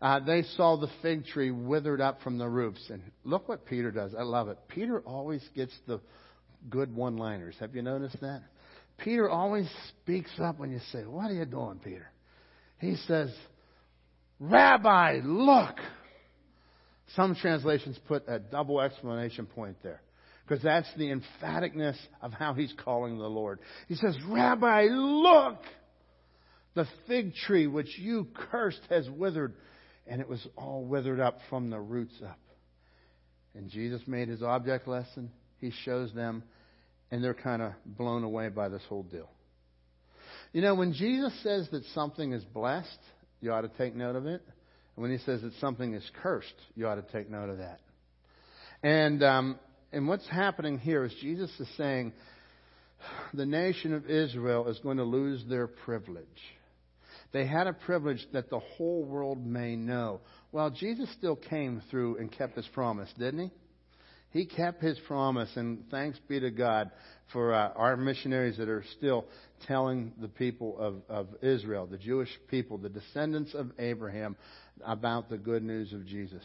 [0.00, 2.88] uh, they saw the fig tree withered up from the roofs.
[2.88, 4.14] And look what Peter does.
[4.18, 4.56] I love it.
[4.68, 6.00] Peter always gets the
[6.68, 7.56] good one liners.
[7.60, 8.42] Have you noticed that?
[8.98, 12.10] Peter always speaks up when you say, What are you doing, Peter?
[12.78, 13.30] He says,
[14.38, 15.76] Rabbi, look.
[17.16, 20.00] Some translations put a double exclamation point there
[20.46, 23.60] because that's the emphaticness of how he's calling the Lord.
[23.88, 25.58] He says, Rabbi, look!
[26.74, 29.54] The fig tree which you cursed has withered,
[30.06, 32.38] and it was all withered up from the roots up.
[33.54, 35.30] And Jesus made his object lesson.
[35.60, 36.42] He shows them,
[37.10, 39.28] and they're kind of blown away by this whole deal.
[40.52, 42.98] You know, when Jesus says that something is blessed,
[43.40, 44.42] you ought to take note of it
[44.96, 47.80] And when he says that something is cursed, you ought to take note of that.
[48.82, 49.58] And um,
[49.92, 52.12] and what's happening here is Jesus is saying
[53.34, 56.26] the nation of Israel is going to lose their privilege.
[57.32, 60.20] They had a privilege that the whole world may know.
[60.52, 63.50] Well, Jesus still came through and kept his promise, didn't he?
[64.32, 66.90] He kept his promise, and thanks be to God
[67.32, 69.26] for uh, our missionaries that are still
[69.66, 74.36] telling the people of, of Israel, the Jewish people, the descendants of Abraham,
[74.84, 76.44] about the good news of Jesus.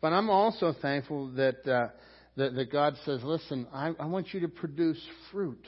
[0.00, 1.88] But I'm also thankful that, uh,
[2.36, 5.00] that, that, God says, listen, I, I want you to produce
[5.32, 5.64] fruit.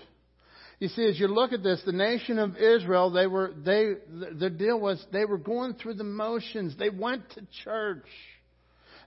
[0.80, 3.94] You see, as you look at this, the nation of Israel, they were, they,
[4.38, 6.76] the deal was they were going through the motions.
[6.76, 8.06] They went to church.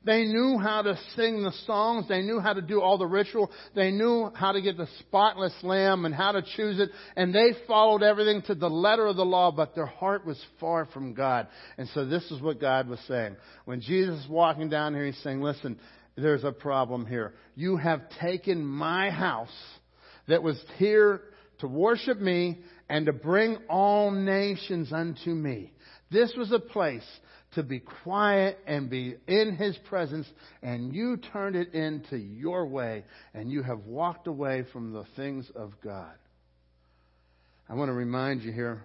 [0.03, 2.07] They knew how to sing the songs.
[2.07, 3.51] They knew how to do all the ritual.
[3.75, 6.89] They knew how to get the spotless lamb and how to choose it.
[7.15, 10.87] And they followed everything to the letter of the law, but their heart was far
[10.87, 11.47] from God.
[11.77, 13.35] And so this is what God was saying.
[13.65, 15.79] When Jesus is walking down here, he's saying, listen,
[16.15, 17.35] there's a problem here.
[17.55, 19.49] You have taken my house
[20.27, 21.21] that was here
[21.59, 25.73] to worship me and to bring all nations unto me.
[26.09, 27.05] This was a place
[27.53, 30.27] to be quiet and be in His presence,
[30.61, 35.49] and you turned it into your way, and you have walked away from the things
[35.55, 36.13] of God.
[37.67, 38.81] I want to remind you here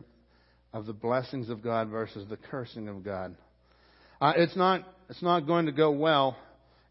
[0.72, 3.34] of the blessings of God versus the cursing of God.
[4.20, 6.36] Uh, it's not it's not going to go well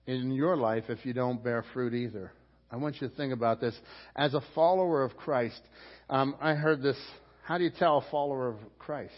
[0.07, 2.31] in your life if you don't bear fruit either.
[2.71, 3.75] I want you to think about this.
[4.15, 5.61] As a follower of Christ,
[6.09, 6.97] um, I heard this.
[7.43, 9.13] How do you tell a follower of Christ?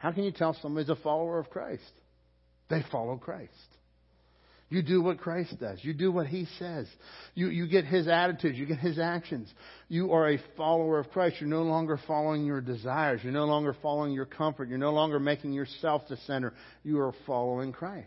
[0.00, 1.82] How can you tell somebody's a follower of Christ?
[2.70, 3.52] They follow Christ.
[4.70, 5.78] You do what Christ does.
[5.82, 6.86] You do what He says.
[7.34, 8.56] You, you get His attitudes.
[8.56, 9.52] You get His actions.
[9.88, 11.36] You are a follower of Christ.
[11.40, 13.20] You're no longer following your desires.
[13.22, 14.68] You're no longer following your comfort.
[14.68, 16.54] You're no longer making yourself the center.
[16.82, 18.06] You are following Christ.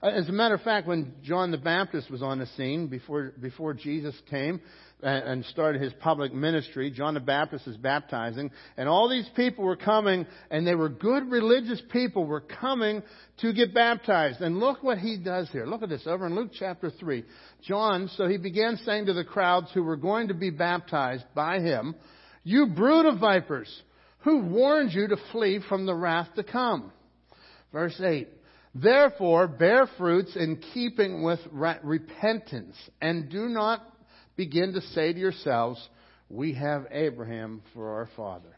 [0.00, 3.74] As a matter of fact, when John the Baptist was on the scene before, before
[3.74, 4.60] Jesus came,
[5.00, 6.90] and started his public ministry.
[6.90, 8.50] John the Baptist is baptizing.
[8.76, 13.02] And all these people were coming, and they were good religious people, were coming
[13.38, 14.40] to get baptized.
[14.40, 15.66] And look what he does here.
[15.66, 17.24] Look at this over in Luke chapter 3.
[17.62, 21.60] John, so he began saying to the crowds who were going to be baptized by
[21.60, 21.94] him,
[22.42, 23.70] You brood of vipers,
[24.20, 26.90] who warned you to flee from the wrath to come?
[27.72, 28.28] Verse 8.
[28.74, 33.82] Therefore, bear fruits in keeping with repentance, and do not
[34.38, 35.86] begin to say to yourselves,
[36.30, 38.56] We have Abraham for our father.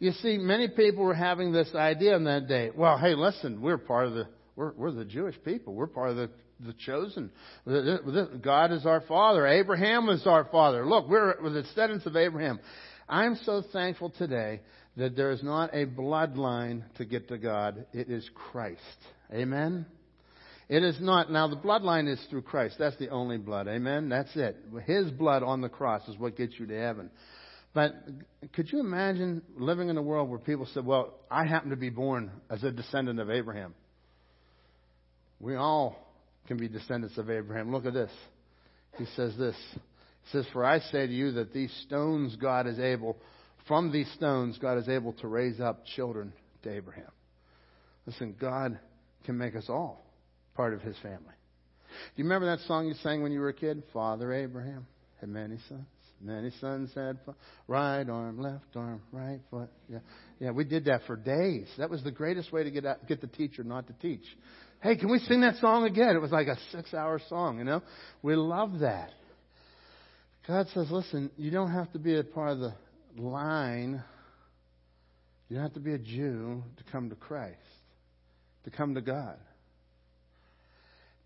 [0.00, 2.70] You see, many people were having this idea in that day.
[2.74, 4.26] Well, hey, listen, we're part of the
[4.56, 5.74] we're, we're the Jewish people.
[5.74, 6.30] We're part of the
[6.60, 7.30] the chosen.
[8.42, 9.46] God is our father.
[9.46, 10.86] Abraham is our father.
[10.86, 12.60] Look, we're, we're the descendants of Abraham.
[13.08, 14.60] I'm so thankful today
[14.96, 17.86] that there is not a bloodline to get to God.
[17.92, 18.80] It is Christ.
[19.32, 19.84] Amen.
[20.68, 21.30] It is not.
[21.30, 22.76] Now, the bloodline is through Christ.
[22.78, 23.68] That's the only blood.
[23.68, 24.08] Amen?
[24.08, 24.56] That's it.
[24.86, 27.10] His blood on the cross is what gets you to heaven.
[27.74, 27.92] But
[28.54, 31.90] could you imagine living in a world where people said, well, I happen to be
[31.90, 33.74] born as a descendant of Abraham?
[35.40, 35.96] We all
[36.46, 37.72] can be descendants of Abraham.
[37.72, 38.12] Look at this.
[38.96, 39.56] He says this.
[39.74, 43.18] He says, For I say to you that these stones God is able,
[43.66, 47.10] from these stones God is able to raise up children to Abraham.
[48.06, 48.78] Listen, God
[49.24, 50.03] can make us all
[50.54, 51.18] part of his family.
[52.16, 53.82] Do you remember that song you sang when you were a kid?
[53.92, 54.86] Father Abraham
[55.20, 55.86] had many sons.
[56.20, 57.18] Many sons had
[57.68, 59.68] right arm, left arm, right foot.
[59.90, 59.98] Yeah,
[60.40, 60.52] yeah.
[60.52, 61.66] We did that for days.
[61.76, 64.24] That was the greatest way to get out, get the teacher not to teach.
[64.80, 66.16] Hey, can we sing that song again?
[66.16, 67.58] It was like a six-hour song.
[67.58, 67.82] You know,
[68.22, 69.10] we love that.
[70.46, 72.74] God says, listen, you don't have to be a part of the
[73.16, 74.02] line.
[75.48, 77.56] You don't have to be a Jew to come to Christ,
[78.64, 79.36] to come to God.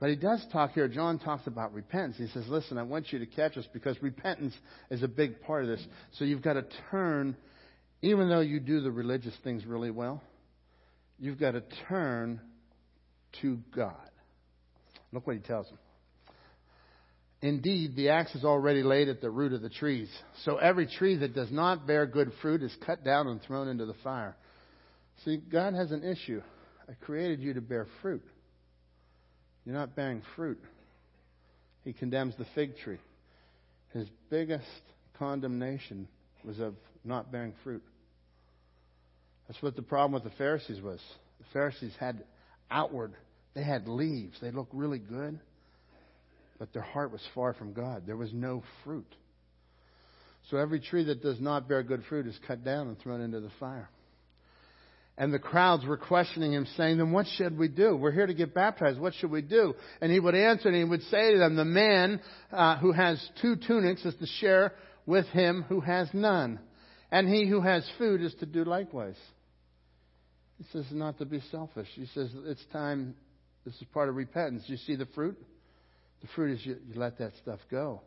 [0.00, 0.86] But he does talk here.
[0.86, 2.16] John talks about repentance.
[2.18, 4.54] He says, Listen, I want you to catch us because repentance
[4.90, 5.84] is a big part of this.
[6.18, 7.36] So you've got to turn,
[8.00, 10.22] even though you do the religious things really well,
[11.18, 12.40] you've got to turn
[13.42, 13.94] to God.
[15.12, 15.78] Look what he tells them.
[17.40, 20.10] Indeed, the axe is already laid at the root of the trees.
[20.44, 23.86] So every tree that does not bear good fruit is cut down and thrown into
[23.86, 24.36] the fire.
[25.24, 26.42] See, God has an issue.
[26.88, 28.24] I created you to bear fruit.
[29.68, 30.58] You're not bearing fruit.
[31.84, 32.98] He condemns the fig tree.
[33.92, 34.64] His biggest
[35.18, 36.08] condemnation
[36.42, 37.82] was of not bearing fruit.
[39.46, 41.00] That's what the problem with the Pharisees was.
[41.38, 42.24] The Pharisees had
[42.70, 43.12] outward,
[43.54, 44.38] they had leaves.
[44.40, 45.38] They looked really good
[46.58, 48.02] but their heart was far from God.
[48.06, 49.06] There was no fruit.
[50.50, 53.40] So every tree that does not bear good fruit is cut down and thrown into
[53.40, 53.88] the fire.
[55.20, 57.96] And the crowds were questioning him, saying, Then what should we do?
[57.96, 59.00] We're here to get baptized.
[59.00, 59.74] What should we do?
[60.00, 62.20] And he would answer and he would say to them, The man
[62.52, 64.74] uh, who has two tunics is to share
[65.06, 66.60] with him who has none.
[67.10, 69.16] And he who has food is to do likewise.
[70.58, 71.88] He says, Not to be selfish.
[71.94, 73.16] He says, It's time.
[73.64, 74.62] This is part of repentance.
[74.66, 75.36] You see the fruit?
[76.20, 78.02] The fruit is you, you let that stuff go.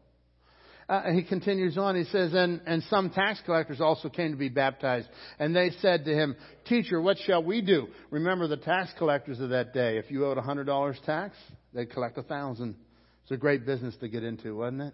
[0.92, 1.96] Uh, he continues on.
[1.96, 5.08] He says, and, and some tax collectors also came to be baptized.
[5.40, 6.36] And they said to him,
[6.66, 7.88] Teacher, what shall we do?
[8.10, 9.98] Remember the tax collectors of that day.
[9.98, 11.38] If you owed a $100 tax,
[11.74, 12.76] they'd collect a thousand.
[13.24, 14.94] It's a great business to get into, wasn't it?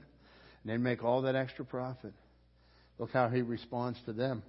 [0.63, 2.13] And they'd make all that extra profit.
[2.99, 4.43] Look how he responds to them.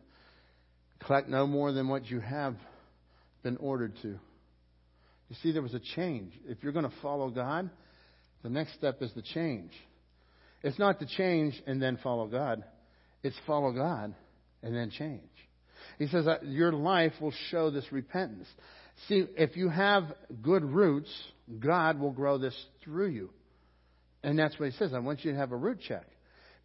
[1.07, 2.57] Collect no more than what you have
[3.43, 4.09] been ordered to.
[4.09, 6.35] You see, there was a change.
[6.47, 7.71] If you're going to follow God,
[8.43, 9.71] the next step is the change.
[10.63, 12.65] It's not to change and then follow God.
[13.23, 14.15] It's follow God
[14.63, 15.23] and then change.
[15.99, 18.49] He says your life will show this repentance.
[19.07, 20.05] See, if you have
[20.43, 21.11] good roots,
[21.61, 22.55] God will grow this
[22.85, 23.31] through you.
[24.23, 24.93] And that's what he says.
[24.93, 26.07] I want you to have a root check.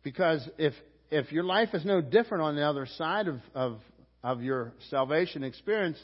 [0.01, 0.73] Because if,
[1.11, 3.79] if your life is no different on the other side of, of,
[4.23, 5.97] of your salvation experience,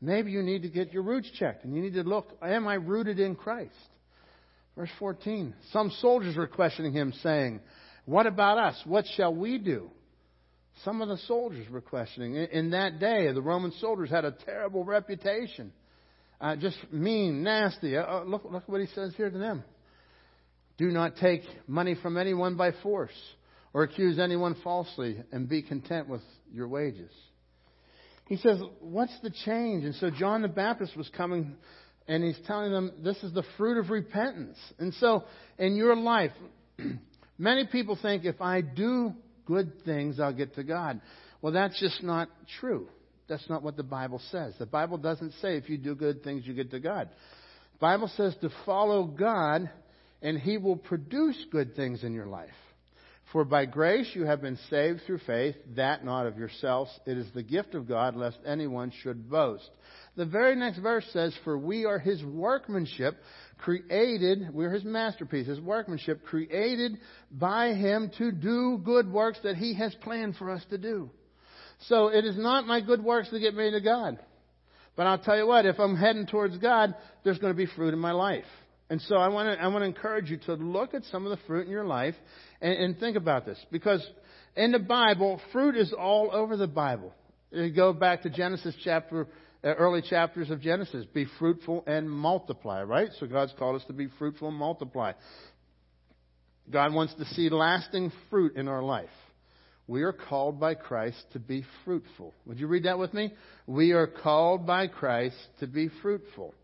[0.00, 1.64] maybe you need to get your roots checked.
[1.64, 3.72] And you need to look, am I rooted in Christ?
[4.76, 5.54] Verse 14.
[5.72, 7.60] Some soldiers were questioning him, saying,
[8.04, 8.80] What about us?
[8.84, 9.90] What shall we do?
[10.84, 12.34] Some of the soldiers were questioning.
[12.34, 15.72] In that day, the Roman soldiers had a terrible reputation.
[16.40, 17.96] Uh, just mean, nasty.
[17.96, 19.62] Uh, uh look, look what he says here to them.
[20.78, 23.12] Do not take money from anyone by force
[23.74, 27.10] or accuse anyone falsely and be content with your wages.
[28.26, 29.84] He says, What's the change?
[29.84, 31.56] And so John the Baptist was coming
[32.08, 34.58] and he's telling them this is the fruit of repentance.
[34.78, 35.24] And so,
[35.58, 36.32] in your life,
[37.38, 39.12] many people think if I do
[39.46, 41.00] good things, I'll get to God.
[41.40, 42.28] Well, that's just not
[42.60, 42.88] true.
[43.28, 44.54] That's not what the Bible says.
[44.58, 47.08] The Bible doesn't say if you do good things, you get to God.
[47.74, 49.70] The Bible says to follow God,
[50.20, 52.50] and He will produce good things in your life.
[53.32, 56.90] For by grace you have been saved through faith, that not of yourselves.
[57.06, 59.70] It is the gift of God, lest anyone should boast.
[60.16, 63.16] The very next verse says, For we are his workmanship,
[63.56, 66.98] created, we're his masterpiece, his workmanship, created
[67.30, 71.08] by him to do good works that he has planned for us to do.
[71.86, 74.18] So it is not my good works that get me to God.
[74.94, 77.94] But I'll tell you what, if I'm heading towards God, there's going to be fruit
[77.94, 78.44] in my life.
[78.90, 81.30] And so I want to, I want to encourage you to look at some of
[81.30, 82.14] the fruit in your life
[82.60, 83.58] and, and think about this.
[83.70, 84.06] Because
[84.56, 87.12] in the Bible, fruit is all over the Bible.
[87.50, 89.26] You go back to Genesis chapter
[89.64, 91.06] uh, early chapters of Genesis.
[91.06, 93.10] Be fruitful and multiply, right?
[93.20, 95.12] So God's called us to be fruitful and multiply.
[96.70, 99.08] God wants to see lasting fruit in our life.
[99.86, 102.32] We are called by Christ to be fruitful.
[102.46, 103.32] Would you read that with me?
[103.66, 106.54] We are called by Christ to be fruitful.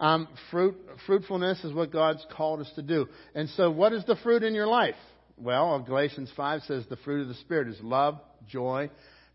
[0.00, 0.76] Um, fruit,
[1.06, 3.08] fruitfulness is what God's called us to do.
[3.34, 4.94] And so, what is the fruit in your life?
[5.36, 8.18] Well, Galatians 5 says the fruit of the Spirit is love,
[8.48, 8.90] joy,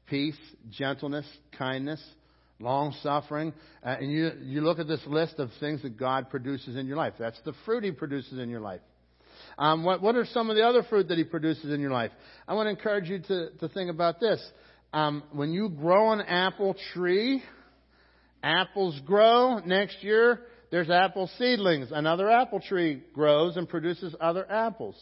[0.08, 0.38] peace,
[0.70, 1.26] gentleness,
[1.58, 2.04] kindness,
[2.60, 3.54] long suffering.
[3.84, 6.98] Uh, and you, you look at this list of things that God produces in your
[6.98, 7.14] life.
[7.20, 8.82] That's the fruit He produces in your life.
[9.58, 12.12] Um, what, what are some of the other fruit that He produces in your life?
[12.48, 14.42] I want to encourage you to, to think about this.
[14.94, 17.44] Um, when you grow an apple tree,
[18.44, 19.60] apples grow.
[19.60, 20.42] Next year,
[20.74, 21.90] there's apple seedlings.
[21.92, 24.96] Another apple tree grows and produces other apples.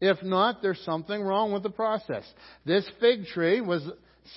[0.00, 2.24] If not, there's something wrong with the process.
[2.64, 3.86] This fig tree was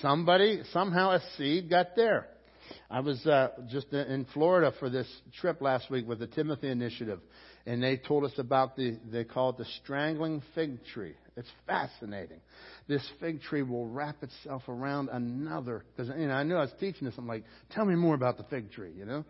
[0.02, 2.26] somebody, somehow a seed got there.
[2.90, 5.06] I was uh, just in Florida for this
[5.40, 7.20] trip last week with the Timothy Initiative,
[7.64, 11.14] and they told us about the, they call it the strangling fig tree.
[11.38, 12.40] It's fascinating.
[12.86, 16.74] This fig tree will wrap itself around another, because, you know, I knew I was
[16.78, 17.14] teaching this.
[17.16, 19.24] I'm like, tell me more about the fig tree, you know?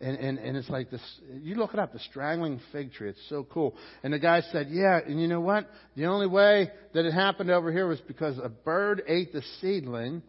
[0.00, 1.00] And, and, and it's like this,
[1.42, 3.10] you look it up, the strangling fig tree.
[3.10, 3.74] It's so cool.
[4.04, 5.68] And the guy said, yeah, and you know what?
[5.96, 10.22] The only way that it happened over here was because a bird ate the seedling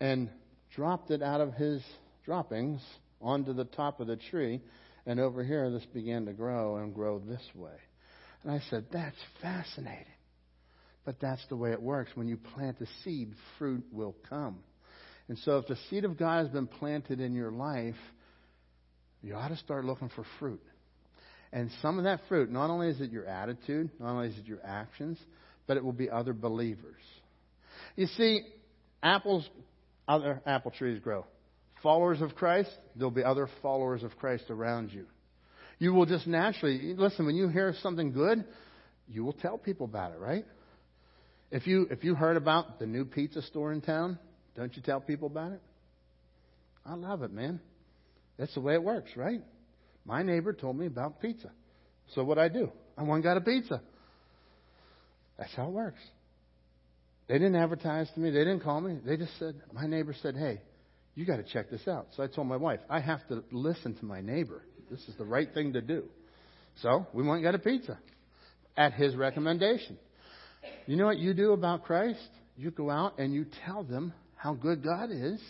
[0.00, 0.28] and
[0.74, 1.80] dropped it out of his
[2.24, 2.80] droppings
[3.20, 4.60] onto the top of the tree.
[5.06, 7.76] And over here, this began to grow and grow this way.
[8.42, 10.06] And I said, that's fascinating.
[11.04, 12.10] But that's the way it works.
[12.16, 14.58] When you plant a seed, fruit will come.
[15.28, 17.94] And so if the seed of God has been planted in your life,
[19.22, 20.62] you ought to start looking for fruit.
[21.52, 24.46] And some of that fruit, not only is it your attitude, not only is it
[24.46, 25.18] your actions,
[25.66, 27.00] but it will be other believers.
[27.96, 28.42] You see,
[29.02, 29.48] apples,
[30.06, 31.24] other apple trees grow.
[31.82, 35.06] Followers of Christ, there'll be other followers of Christ around you.
[35.78, 38.44] You will just naturally, listen, when you hear something good,
[39.08, 40.44] you will tell people about it, right?
[41.50, 44.18] If you, if you heard about the new pizza store in town,
[44.56, 45.62] don't you tell people about it?
[46.84, 47.60] I love it, man.
[48.38, 49.40] That's the way it works, right?
[50.04, 51.50] My neighbor told me about pizza.
[52.14, 52.70] So what I do?
[52.96, 53.82] I went and got a pizza.
[55.38, 56.00] That's how it works.
[57.28, 58.30] They didn't advertise to me.
[58.30, 58.98] They didn't call me.
[59.04, 60.62] They just said, my neighbor said, hey,
[61.14, 62.06] you got to check this out.
[62.16, 64.62] So I told my wife, I have to listen to my neighbor.
[64.90, 66.04] This is the right thing to do.
[66.80, 67.98] So we went and got a pizza
[68.76, 69.98] at his recommendation.
[70.86, 72.28] You know what you do about Christ?
[72.56, 75.40] You go out and you tell them how good God is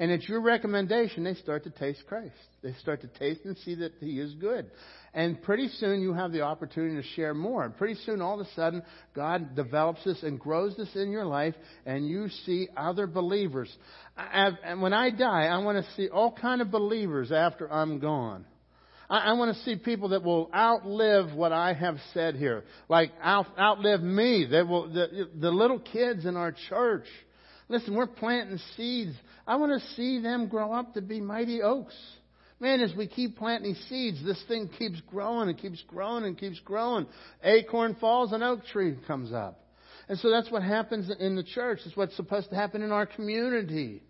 [0.00, 2.32] and it's your recommendation, they start to taste Christ.
[2.62, 4.70] They start to taste and see that He is good.
[5.12, 7.64] And pretty soon you have the opportunity to share more.
[7.64, 8.82] And pretty soon all of a sudden
[9.14, 13.70] God develops this and grows this in your life and you see other believers.
[14.16, 18.46] And when I die, I want to see all kind of believers after I'm gone.
[19.10, 22.62] I, want to see people that will outlive what I have said here.
[22.88, 24.46] Like out, outlive me.
[24.52, 27.06] That will, the, the little kids in our church
[27.70, 29.14] Listen, we're planting seeds.
[29.46, 31.94] I want to see them grow up to be mighty oaks.
[32.58, 36.58] Man, as we keep planting seeds, this thing keeps growing and keeps growing and keeps
[36.60, 37.06] growing.
[37.44, 39.64] Acorn falls, an oak tree comes up.
[40.08, 41.78] And so that's what happens in the church.
[41.86, 44.02] It's what's supposed to happen in our community.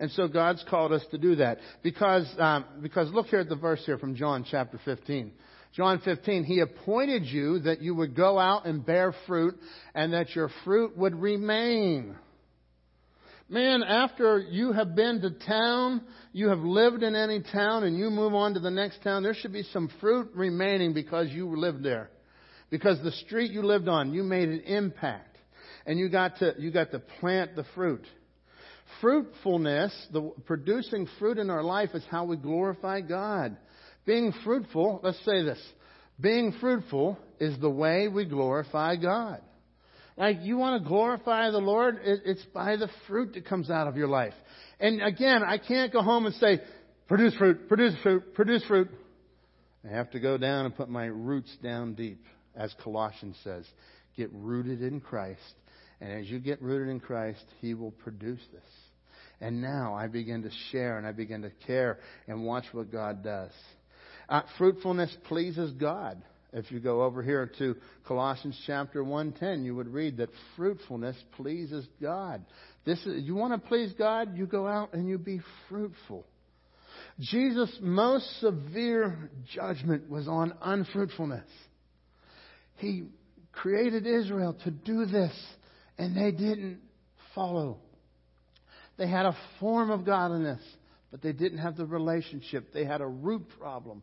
[0.00, 1.58] And so God's called us to do that.
[1.82, 5.32] Because, um, because look here at the verse here from John chapter 15.
[5.74, 9.54] John 15, He appointed you that you would go out and bear fruit
[9.94, 12.16] and that your fruit would remain.
[13.52, 16.00] Man, after you have been to town,
[16.32, 19.34] you have lived in any town, and you move on to the next town, there
[19.34, 22.08] should be some fruit remaining because you lived there.
[22.70, 25.36] Because the street you lived on, you made an impact.
[25.84, 28.06] And you got to, you got to plant the fruit.
[29.02, 33.58] Fruitfulness, the, producing fruit in our life is how we glorify God.
[34.06, 35.62] Being fruitful, let's say this.
[36.18, 39.42] Being fruitful is the way we glorify God.
[40.16, 43.96] Like you want to glorify the Lord, it's by the fruit that comes out of
[43.96, 44.34] your life.
[44.78, 46.60] And again, I can't go home and say,
[47.08, 48.90] produce fruit, produce fruit, produce fruit.
[49.84, 53.64] I have to go down and put my roots down deep, as Colossians says.
[54.16, 55.40] Get rooted in Christ.
[56.00, 58.62] And as you get rooted in Christ, He will produce this.
[59.40, 61.98] And now I begin to share and I begin to care
[62.28, 63.50] and watch what God does.
[64.28, 66.22] Uh, fruitfulness pleases God.
[66.52, 67.76] If you go over here to
[68.06, 72.44] Colossians chapter 1:10, you would read that fruitfulness pleases God.
[72.84, 76.26] This is, you want to please God, you go out and you be fruitful.
[77.20, 81.48] Jesus' most severe judgment was on unfruitfulness.
[82.76, 83.04] He
[83.52, 85.32] created Israel to do this,
[85.96, 86.80] and they didn't
[87.34, 87.78] follow.
[88.98, 90.62] They had a form of godliness,
[91.10, 92.72] but they didn't have the relationship.
[92.72, 94.02] They had a root problem.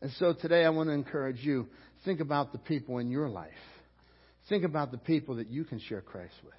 [0.00, 1.68] And so today I want to encourage you
[2.04, 3.50] think about the people in your life.
[4.48, 6.54] Think about the people that you can share Christ with.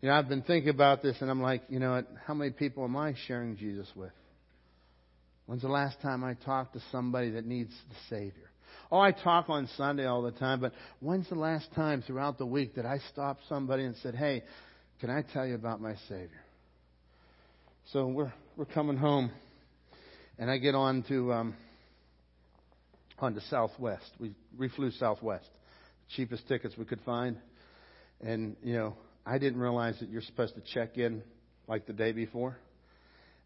[0.00, 2.84] You know, I've been thinking about this and I'm like, you know, how many people
[2.84, 4.12] am I sharing Jesus with?
[5.46, 8.50] When's the last time I talked to somebody that needs the Savior?
[8.90, 12.46] Oh, I talk on Sunday all the time, but when's the last time throughout the
[12.46, 14.42] week that I stopped somebody and said, hey,
[15.00, 16.42] can I tell you about my Savior?
[17.92, 19.30] So we're, we're coming home,
[20.38, 21.54] and I get on to um,
[23.18, 24.10] on to Southwest.
[24.18, 25.48] We, we flew Southwest,
[26.16, 27.36] cheapest tickets we could find.
[28.20, 28.94] And, you know,
[29.26, 31.22] I didn't realize that you're supposed to check in
[31.66, 32.56] like the day before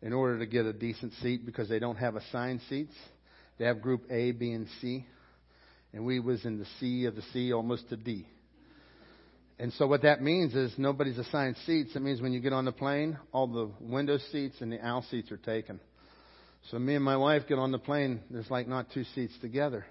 [0.02, 2.94] in order to get a decent seat because they don't have assigned seats.
[3.58, 5.06] They have group A, B, and C.
[5.92, 8.26] And we was in the C of the C almost to D.
[9.58, 11.96] And so what that means is nobody's assigned seats.
[11.96, 15.04] It means when you get on the plane, all the window seats and the aisle
[15.10, 15.80] seats are taken.
[16.70, 18.20] So me and my wife get on the plane.
[18.30, 19.86] There's like not two seats together.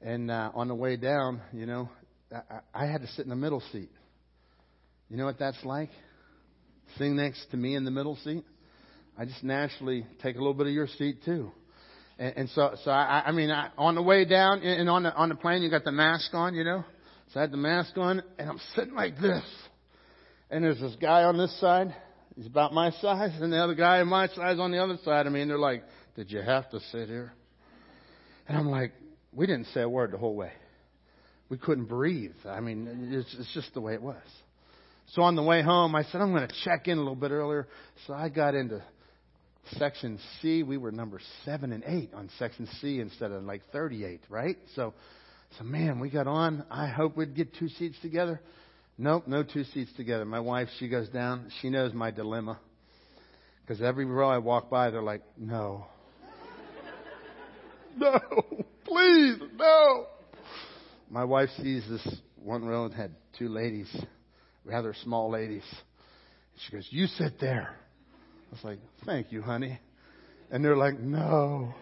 [0.00, 1.88] And uh, on the way down, you know,
[2.32, 3.90] I, I had to sit in the middle seat.
[5.10, 5.90] You know what that's like?
[6.96, 8.44] Sitting next to me in the middle seat.
[9.18, 11.50] I just naturally take a little bit of your seat too.
[12.20, 15.14] And, and so, so I, I mean, I, on the way down and on the
[15.14, 16.84] on the plane, you got the mask on, you know.
[17.32, 19.44] So I had the mask on, and I'm sitting like this.
[20.50, 21.96] And there's this guy on this side.
[22.38, 25.32] He's about my size, and the other guy my size on the other side of
[25.32, 25.40] me.
[25.40, 25.82] And they're like,
[26.14, 27.32] "Did you have to sit here?"
[28.46, 28.92] And I'm like,
[29.32, 30.52] "We didn't say a word the whole way.
[31.48, 32.36] We couldn't breathe.
[32.48, 34.22] I mean, it's, it's just the way it was."
[35.08, 37.32] So on the way home, I said, "I'm going to check in a little bit
[37.32, 37.66] earlier."
[38.06, 38.84] So I got into
[39.72, 40.62] section C.
[40.62, 44.56] We were number seven and eight on section C instead of like 38, right?
[44.76, 44.94] So
[45.56, 46.64] so, man, we got on.
[46.70, 48.40] I hope we'd get two seats together.
[49.00, 50.24] Nope, no two seats together.
[50.24, 51.52] My wife, she goes down.
[51.62, 52.58] She knows my dilemma.
[53.60, 55.86] Because every row I walk by, they're like, no.
[57.96, 58.18] no,
[58.84, 60.06] please, no.
[61.08, 63.88] My wife sees this one row and had two ladies,
[64.64, 65.64] rather small ladies.
[66.66, 67.76] She goes, you sit there.
[68.50, 69.78] I was like, thank you, honey.
[70.50, 71.72] And they're like, no.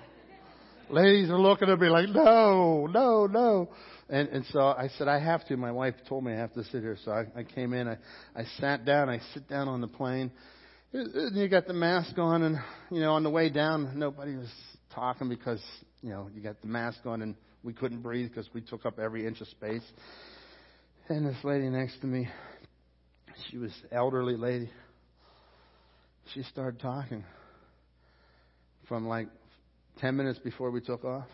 [0.88, 3.68] Ladies are looking at me like, no, no, no.
[4.08, 5.56] And, and so I said, I have to.
[5.56, 6.96] My wife told me I have to sit here.
[7.04, 7.96] So I, I came in, I,
[8.36, 10.30] I sat down, I sit down on the plane.
[10.92, 12.58] And you got the mask on and,
[12.92, 14.48] you know, on the way down, nobody was
[14.94, 15.60] talking because,
[16.02, 17.34] you know, you got the mask on and
[17.64, 19.82] we couldn't breathe because we took up every inch of space.
[21.08, 22.28] And this lady next to me,
[23.50, 24.70] she was elderly lady.
[26.32, 27.24] She started talking
[28.88, 29.26] from like
[30.00, 31.26] 10 minutes before we took off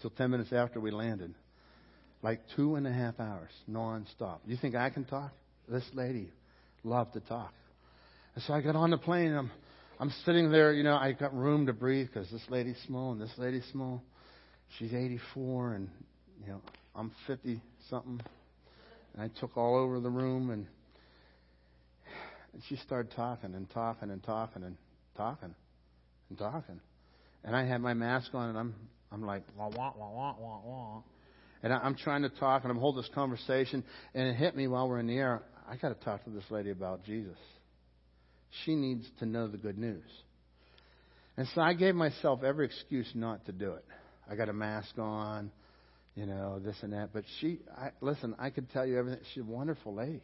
[0.00, 1.34] till 10 minutes after we landed.
[2.22, 4.38] Like two and a half hours, nonstop.
[4.46, 5.32] You think I can talk?
[5.68, 6.30] This lady
[6.84, 7.52] loved to talk.
[8.34, 9.50] And so I got on the plane and I'm,
[9.98, 13.20] I'm sitting there, you know, I got room to breathe because this lady's small and
[13.20, 14.02] this lady's small.
[14.78, 15.88] She's 84 and,
[16.40, 16.60] you know,
[16.94, 17.60] I'm 50
[17.90, 18.20] something.
[19.14, 20.66] And I took all over the room and,
[22.52, 24.76] and she started talking and talking and talking and
[25.16, 25.54] talking
[26.30, 26.80] and talking.
[27.44, 28.74] And I had my mask on, and I'm
[29.10, 31.02] I'm like wah wah wah wah wah
[31.62, 33.84] and I'm trying to talk, and I'm holding this conversation,
[34.14, 35.42] and it hit me while we're in the air.
[35.68, 37.38] I got to talk to this lady about Jesus.
[38.64, 40.02] She needs to know the good news.
[41.36, 43.84] And so I gave myself every excuse not to do it.
[44.28, 45.50] I got a mask on,
[46.14, 47.10] you know, this and that.
[47.12, 49.20] But she, I, listen, I could tell you everything.
[49.32, 50.20] She's a wonderful lady.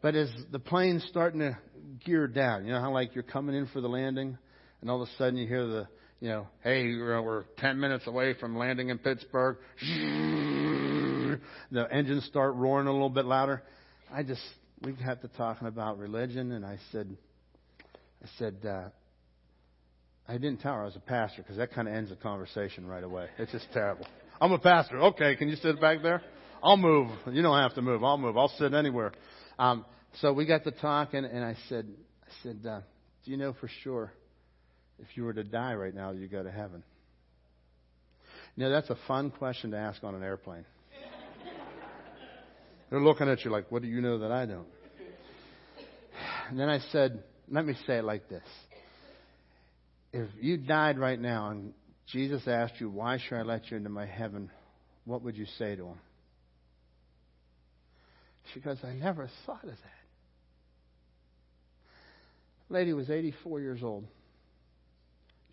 [0.00, 1.58] But as the plane's starting to
[2.04, 4.38] gear down, you know how like you're coming in for the landing,
[4.80, 5.88] and all of a sudden you hear the,
[6.20, 9.56] you know, hey, we're 10 minutes away from landing in Pittsburgh.
[11.70, 13.62] The engines start roaring a little bit louder.
[14.12, 14.42] I just,
[14.82, 17.16] we got to talking about religion, and I said,
[18.22, 18.88] I said, uh,
[20.26, 22.86] I didn't tell her I was a pastor because that kind of ends the conversation
[22.86, 23.28] right away.
[23.38, 24.06] It's just terrible.
[24.40, 24.98] I'm a pastor.
[24.98, 26.22] Okay, can you sit back there?
[26.62, 27.10] I'll move.
[27.30, 28.02] You don't have to move.
[28.02, 28.36] I'll move.
[28.36, 29.12] I'll sit anywhere.
[29.58, 29.84] Um,
[30.20, 31.86] so we got to talking, and I said,
[32.22, 32.80] I said, uh,
[33.24, 34.12] do you know for sure
[34.98, 36.82] if you were to die right now, you go to heaven?
[38.56, 40.64] Now, that's a fun question to ask on an airplane.
[42.90, 44.66] They're looking at you like, what do you know that I don't?
[46.48, 48.42] And then I said, let me say it like this.
[50.12, 51.74] If you died right now and
[52.06, 54.50] Jesus asked you, why should I let you into my heaven?
[55.04, 55.98] What would you say to him?
[58.54, 59.98] She goes, I never thought of that.
[62.70, 64.06] Lady was 84 years old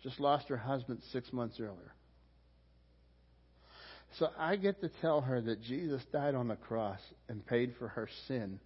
[0.06, 1.92] just lost her husband six months earlier.
[4.20, 7.88] So I get to tell her that Jesus died on the cross and paid for
[7.88, 8.60] her sin,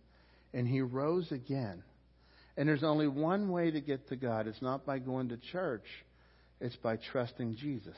[0.52, 1.82] and he rose again.
[2.58, 4.48] And there's only one way to get to God.
[4.48, 5.86] It's not by going to church,
[6.60, 7.96] it's by trusting Jesus.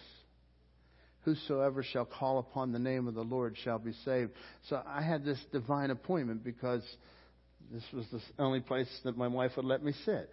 [1.23, 4.31] Whosoever shall call upon the name of the Lord shall be saved.
[4.69, 6.83] So I had this divine appointment because
[7.73, 10.31] this was the only place that my wife would let me sit.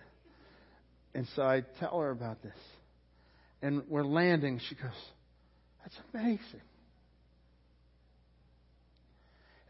[1.16, 2.54] And so I tell her about this
[3.62, 4.60] and we're landing.
[4.70, 4.92] She goes,
[5.84, 6.62] That's amazing.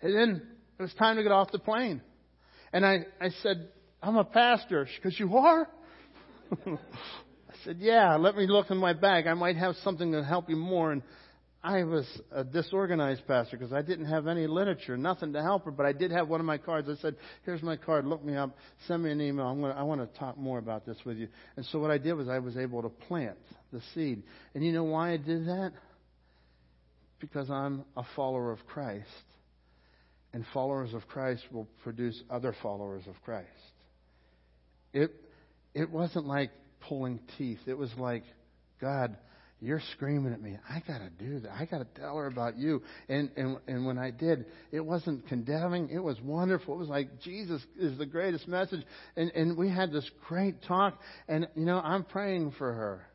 [0.02, 0.48] And then
[0.78, 2.02] it was time to get off the plane.
[2.72, 3.70] And I, I said,
[4.02, 4.88] I'm a pastor.
[4.96, 5.68] She goes, You are?
[6.66, 6.78] I
[7.66, 9.28] said, Yeah, let me look in my bag.
[9.28, 10.92] I might have something to help you more.
[10.92, 11.02] And
[11.62, 15.72] I was a disorganized pastor because I didn't have any literature, nothing to help her,
[15.72, 16.88] but I did have one of my cards.
[16.90, 18.06] I said, "Here's my card.
[18.06, 18.56] Look me up.
[18.88, 19.46] Send me an email.
[19.48, 21.28] I'm gonna, I want to talk more about this with you."
[21.58, 23.38] And so what I did was I was able to plant
[23.74, 24.24] the seed.
[24.56, 25.74] And you know why I did that?
[27.20, 29.06] Because I'm a follower of Christ,
[30.32, 33.50] and followers of Christ will produce other followers of Christ.
[34.94, 35.12] It
[35.74, 36.52] it wasn't like
[36.88, 37.60] pulling teeth.
[37.68, 38.24] It was like,
[38.80, 39.18] God
[39.62, 40.58] you're screaming at me.
[40.70, 41.52] I got to do that.
[41.52, 42.82] I got to tell her about you.
[43.10, 45.90] And, and, and when I did, it wasn't condemning.
[45.92, 46.76] It was wonderful.
[46.76, 48.82] It was like Jesus is the greatest message.
[49.18, 50.98] And, and we had this great talk.
[51.28, 53.06] And, you know, I'm praying for her.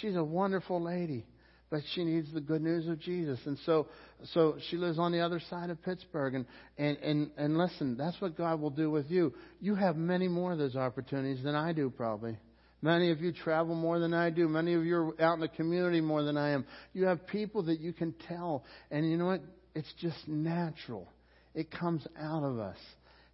[0.00, 1.24] She's a wonderful lady,
[1.70, 3.38] but she needs the good news of Jesus.
[3.46, 3.86] And so,
[4.32, 6.34] so she lives on the other side of Pittsburgh.
[6.34, 6.46] And,
[6.76, 9.32] and, and, and listen, that's what God will do with you.
[9.60, 12.36] You have many more of those opportunities than I do, probably.
[12.80, 14.48] Many of you travel more than I do.
[14.48, 16.64] Many of you are out in the community more than I am.
[16.92, 18.64] You have people that you can tell.
[18.90, 19.42] And you know what?
[19.74, 21.08] It's just natural.
[21.54, 22.78] It comes out of us.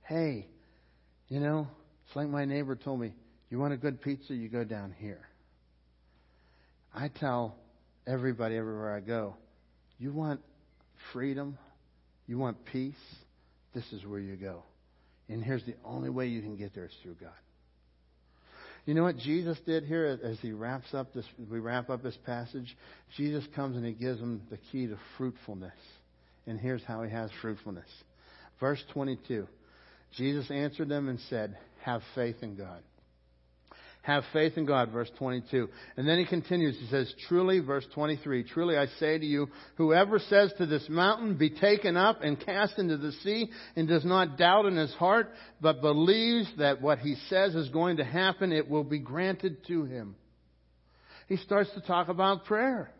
[0.02, 0.46] Hey,
[1.28, 1.68] you know,
[2.06, 3.12] it's like my neighbor told me,
[3.50, 5.28] you want a good pizza, you go down here.
[6.94, 7.56] I tell
[8.06, 9.36] everybody everywhere I go,
[9.98, 10.40] you want
[11.12, 11.58] freedom,
[12.26, 12.94] you want peace,
[13.74, 14.62] this is where you go.
[15.28, 17.30] And here's the only way you can get there is through God.
[18.86, 22.18] You know what Jesus did here as he wraps up this, we wrap up this
[22.26, 22.76] passage?
[23.16, 25.72] Jesus comes and he gives them the key to fruitfulness.
[26.46, 27.88] And here's how he has fruitfulness.
[28.60, 29.46] Verse 22.
[30.16, 32.82] Jesus answered them and said, Have faith in God.
[34.04, 35.66] Have faith in God, verse 22.
[35.96, 36.76] And then he continues.
[36.78, 41.38] He says, Truly, verse 23, truly I say to you, whoever says to this mountain,
[41.38, 45.30] be taken up and cast into the sea, and does not doubt in his heart,
[45.62, 49.84] but believes that what he says is going to happen, it will be granted to
[49.84, 50.16] him.
[51.26, 52.90] He starts to talk about prayer.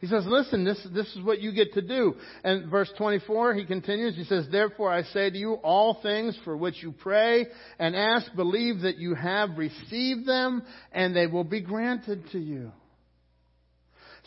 [0.00, 2.14] He says, listen, this, this is what you get to do.
[2.42, 6.56] And verse 24, he continues, he says, Therefore I say to you, all things for
[6.56, 7.46] which you pray
[7.78, 12.72] and ask, believe that you have received them, and they will be granted to you.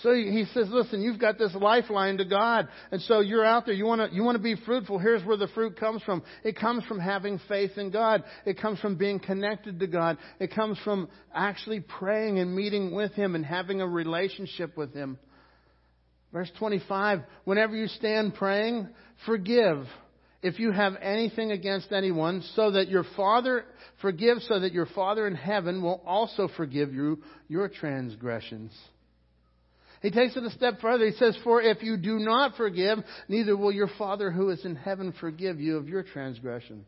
[0.01, 2.67] So he says, listen, you've got this lifeline to God.
[2.91, 4.97] And so you're out there, you want to, you want to be fruitful.
[4.99, 6.23] Here's where the fruit comes from.
[6.43, 8.23] It comes from having faith in God.
[8.45, 10.17] It comes from being connected to God.
[10.39, 15.19] It comes from actually praying and meeting with Him and having a relationship with Him.
[16.33, 18.89] Verse 25, whenever you stand praying,
[19.25, 19.85] forgive
[20.41, 23.63] if you have anything against anyone, so that your Father,
[24.01, 28.73] forgive so that your Father in heaven will also forgive you your transgressions.
[30.01, 31.05] He takes it a step further.
[31.05, 32.97] He says, For if you do not forgive,
[33.29, 36.87] neither will your Father who is in heaven forgive you of your transgressions.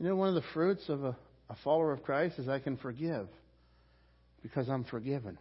[0.00, 1.16] You know, one of the fruits of a,
[1.48, 3.28] a follower of Christ is I can forgive
[4.42, 5.38] because I'm forgiven.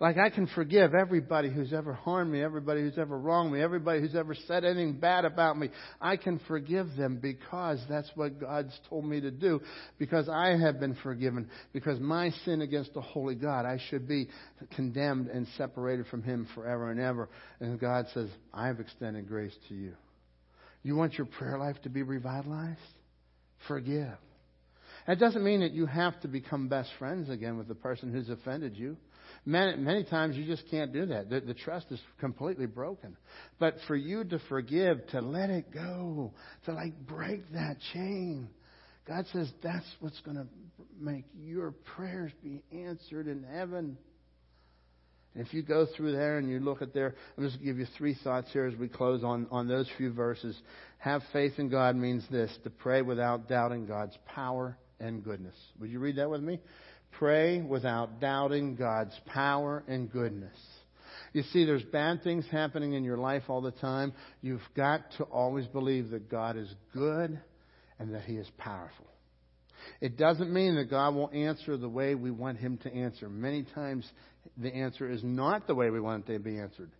[0.00, 4.00] Like I can forgive everybody who's ever harmed me, everybody who's ever wronged me, everybody
[4.00, 5.70] who's ever said anything bad about me.
[6.00, 9.60] I can forgive them because that's what God's told me to do.
[9.98, 11.48] Because I have been forgiven.
[11.72, 14.28] Because my sin against the holy God, I should be
[14.74, 17.28] condemned and separated from Him forever and ever.
[17.60, 19.92] And God says, I have extended grace to you.
[20.82, 22.80] You want your prayer life to be revitalized?
[23.68, 24.18] Forgive.
[25.06, 28.28] That doesn't mean that you have to become best friends again with the person who's
[28.28, 28.96] offended you.
[29.46, 31.28] Many, many times you just can't do that.
[31.28, 33.16] The, the trust is completely broken.
[33.58, 36.32] But for you to forgive, to let it go,
[36.64, 38.48] to like break that chain,
[39.06, 40.46] God says that's what's going to
[40.98, 43.98] make your prayers be answered in heaven.
[45.34, 47.72] And if you go through there and you look at there, I'm just going to
[47.72, 50.56] give you three thoughts here as we close on, on those few verses.
[50.98, 55.56] Have faith in God means this to pray without doubting God's power and goodness.
[55.80, 56.60] Would you read that with me?
[57.18, 60.56] Pray without doubting God's power and goodness.
[61.32, 64.12] You see, there's bad things happening in your life all the time.
[64.40, 67.40] You've got to always believe that God is good
[67.98, 69.06] and that He is powerful.
[70.00, 73.28] It doesn't mean that God will answer the way we want Him to answer.
[73.28, 74.08] Many times
[74.56, 76.90] the answer is not the way we want it to be answered.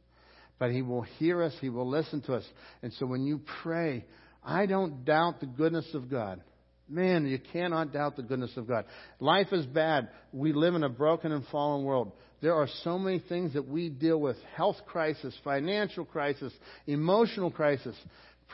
[0.58, 2.44] But He will hear us, He will listen to us.
[2.82, 4.04] And so when you pray,
[4.42, 6.42] I don't doubt the goodness of God.
[6.89, 8.85] Man, you cannot doubt the goodness of God.
[9.19, 10.11] Life is bad.
[10.32, 12.12] We live in a broken and fallen world.
[12.43, 16.52] There are so many things that we deal with health crisis, financial crisis,
[16.86, 17.97] emotional crisis.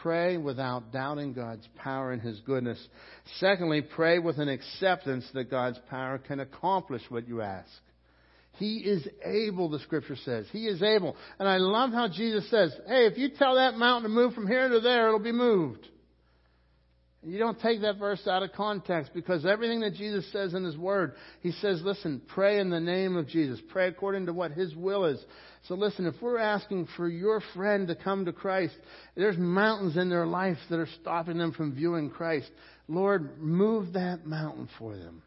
[0.00, 2.78] Pray without doubting God's power and His goodness.
[3.38, 7.68] Secondly, pray with an acceptance that God's power can accomplish what you ask.
[8.52, 10.46] He is able, the scripture says.
[10.52, 11.16] He is able.
[11.38, 14.46] And I love how Jesus says, hey, if you tell that mountain to move from
[14.46, 15.86] here to there, it'll be moved.
[17.22, 20.76] You don't take that verse out of context because everything that Jesus says in His
[20.76, 23.60] Word, He says, listen, pray in the name of Jesus.
[23.70, 25.22] Pray according to what His will is.
[25.68, 28.74] So listen, if we're asking for your friend to come to Christ,
[29.16, 32.50] there's mountains in their life that are stopping them from viewing Christ.
[32.88, 35.22] Lord, move that mountain for them.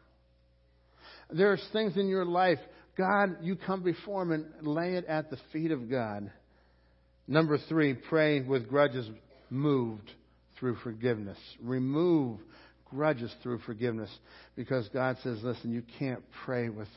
[1.30, 2.58] There's things in your life,
[2.98, 6.32] God, you come before Him and lay it at the feet of God.
[7.28, 9.08] Number three, pray with grudges
[9.48, 10.10] moved
[10.58, 11.38] through forgiveness.
[11.60, 12.40] Remove
[12.84, 14.10] grudges through forgiveness
[14.56, 16.88] because God says, listen, you can't pray with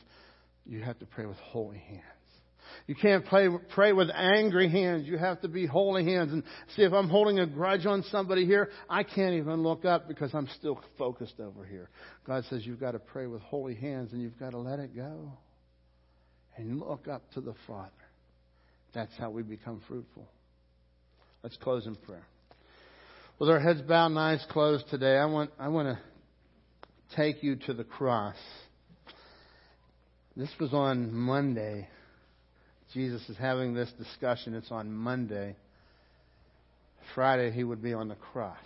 [0.68, 2.02] you have to pray with holy hands.
[2.86, 5.06] You can't pray, pray with angry hands.
[5.06, 6.32] You have to be holy hands.
[6.32, 6.42] And
[6.76, 10.34] see, if I'm holding a grudge on somebody here, I can't even look up because
[10.34, 11.88] I'm still focused over here.
[12.26, 14.94] God says you've got to pray with holy hands and you've got to let it
[14.94, 15.32] go.
[16.56, 17.90] And look up to the Father.
[18.92, 20.28] That's how we become fruitful.
[21.42, 22.26] Let's close in prayer.
[23.38, 27.54] With our heads bowed and eyes closed today, I want, I want to take you
[27.66, 28.34] to the cross.
[30.36, 31.86] This was on Monday.
[32.92, 34.54] Jesus is having this discussion.
[34.54, 35.54] It's on Monday.
[37.14, 38.56] Friday, he would be on the cross.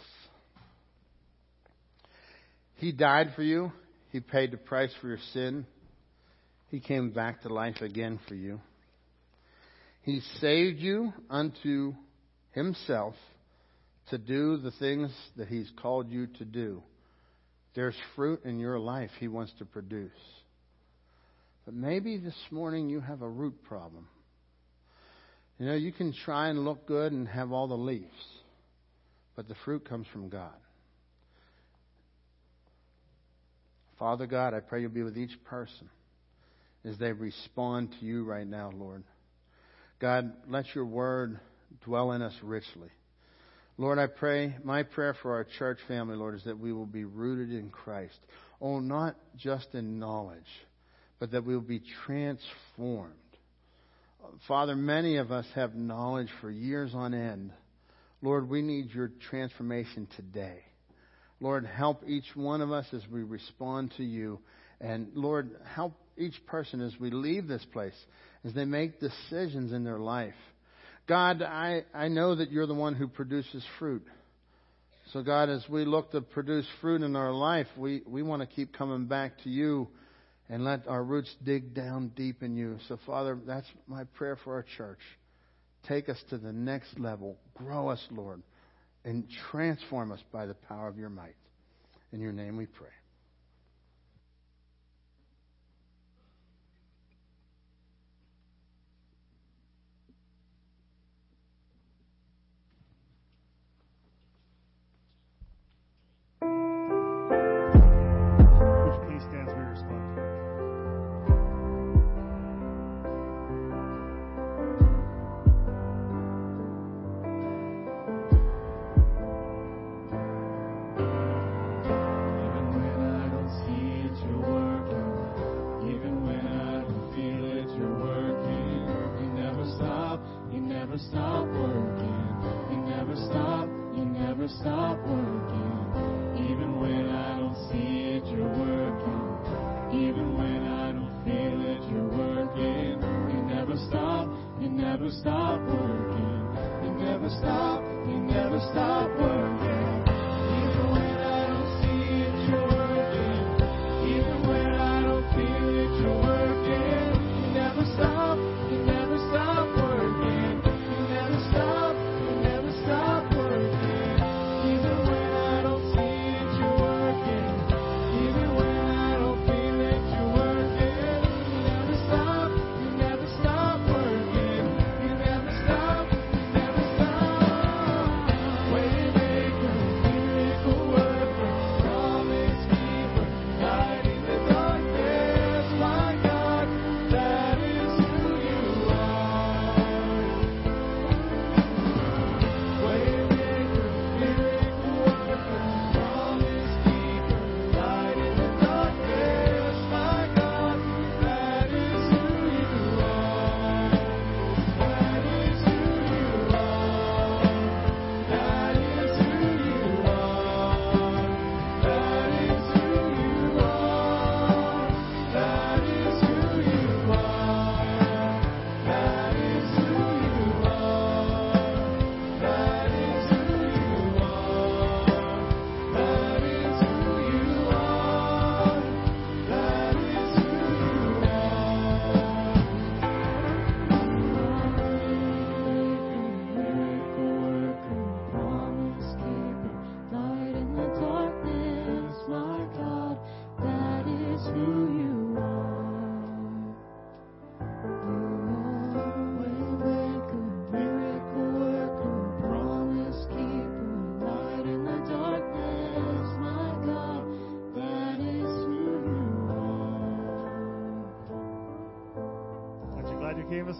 [2.76, 3.72] He died for you.
[4.10, 5.66] He paid the price for your sin.
[6.70, 8.58] He came back to life again for you.
[10.00, 11.92] He saved you unto
[12.52, 13.14] himself
[14.10, 16.82] to do the things that he's called you to do.
[17.74, 20.10] There's fruit in your life he wants to produce.
[21.64, 24.08] But maybe this morning you have a root problem.
[25.58, 28.06] You know, you can try and look good and have all the leaves,
[29.36, 30.50] but the fruit comes from God.
[33.98, 35.88] Father God, I pray you'll be with each person
[36.84, 39.04] as they respond to you right now, Lord.
[40.00, 41.38] God, let your word
[41.84, 42.90] dwell in us richly.
[43.78, 47.04] Lord, I pray, my prayer for our church family, Lord, is that we will be
[47.04, 48.18] rooted in Christ.
[48.60, 50.40] Oh, not just in knowledge,
[51.18, 53.14] but that we will be transformed.
[54.46, 57.52] Father, many of us have knowledge for years on end.
[58.20, 60.60] Lord, we need your transformation today.
[61.40, 64.38] Lord, help each one of us as we respond to you.
[64.80, 67.96] And Lord, help each person as we leave this place,
[68.44, 70.34] as they make decisions in their life.
[71.06, 74.04] God, I, I know that you're the one who produces fruit.
[75.12, 78.46] So, God, as we look to produce fruit in our life, we, we want to
[78.46, 79.88] keep coming back to you
[80.48, 82.78] and let our roots dig down deep in you.
[82.88, 85.00] So, Father, that's my prayer for our church.
[85.88, 87.36] Take us to the next level.
[87.54, 88.42] Grow us, Lord,
[89.04, 91.34] and transform us by the power of your might.
[92.12, 92.88] In your name we pray.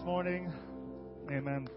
[0.05, 0.53] morning.
[1.31, 1.69] Amen.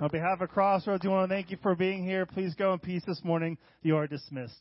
[0.00, 2.24] On behalf of Crossroads, we want to thank you for being here.
[2.24, 3.58] Please go in peace this morning.
[3.82, 4.58] You are dismissed.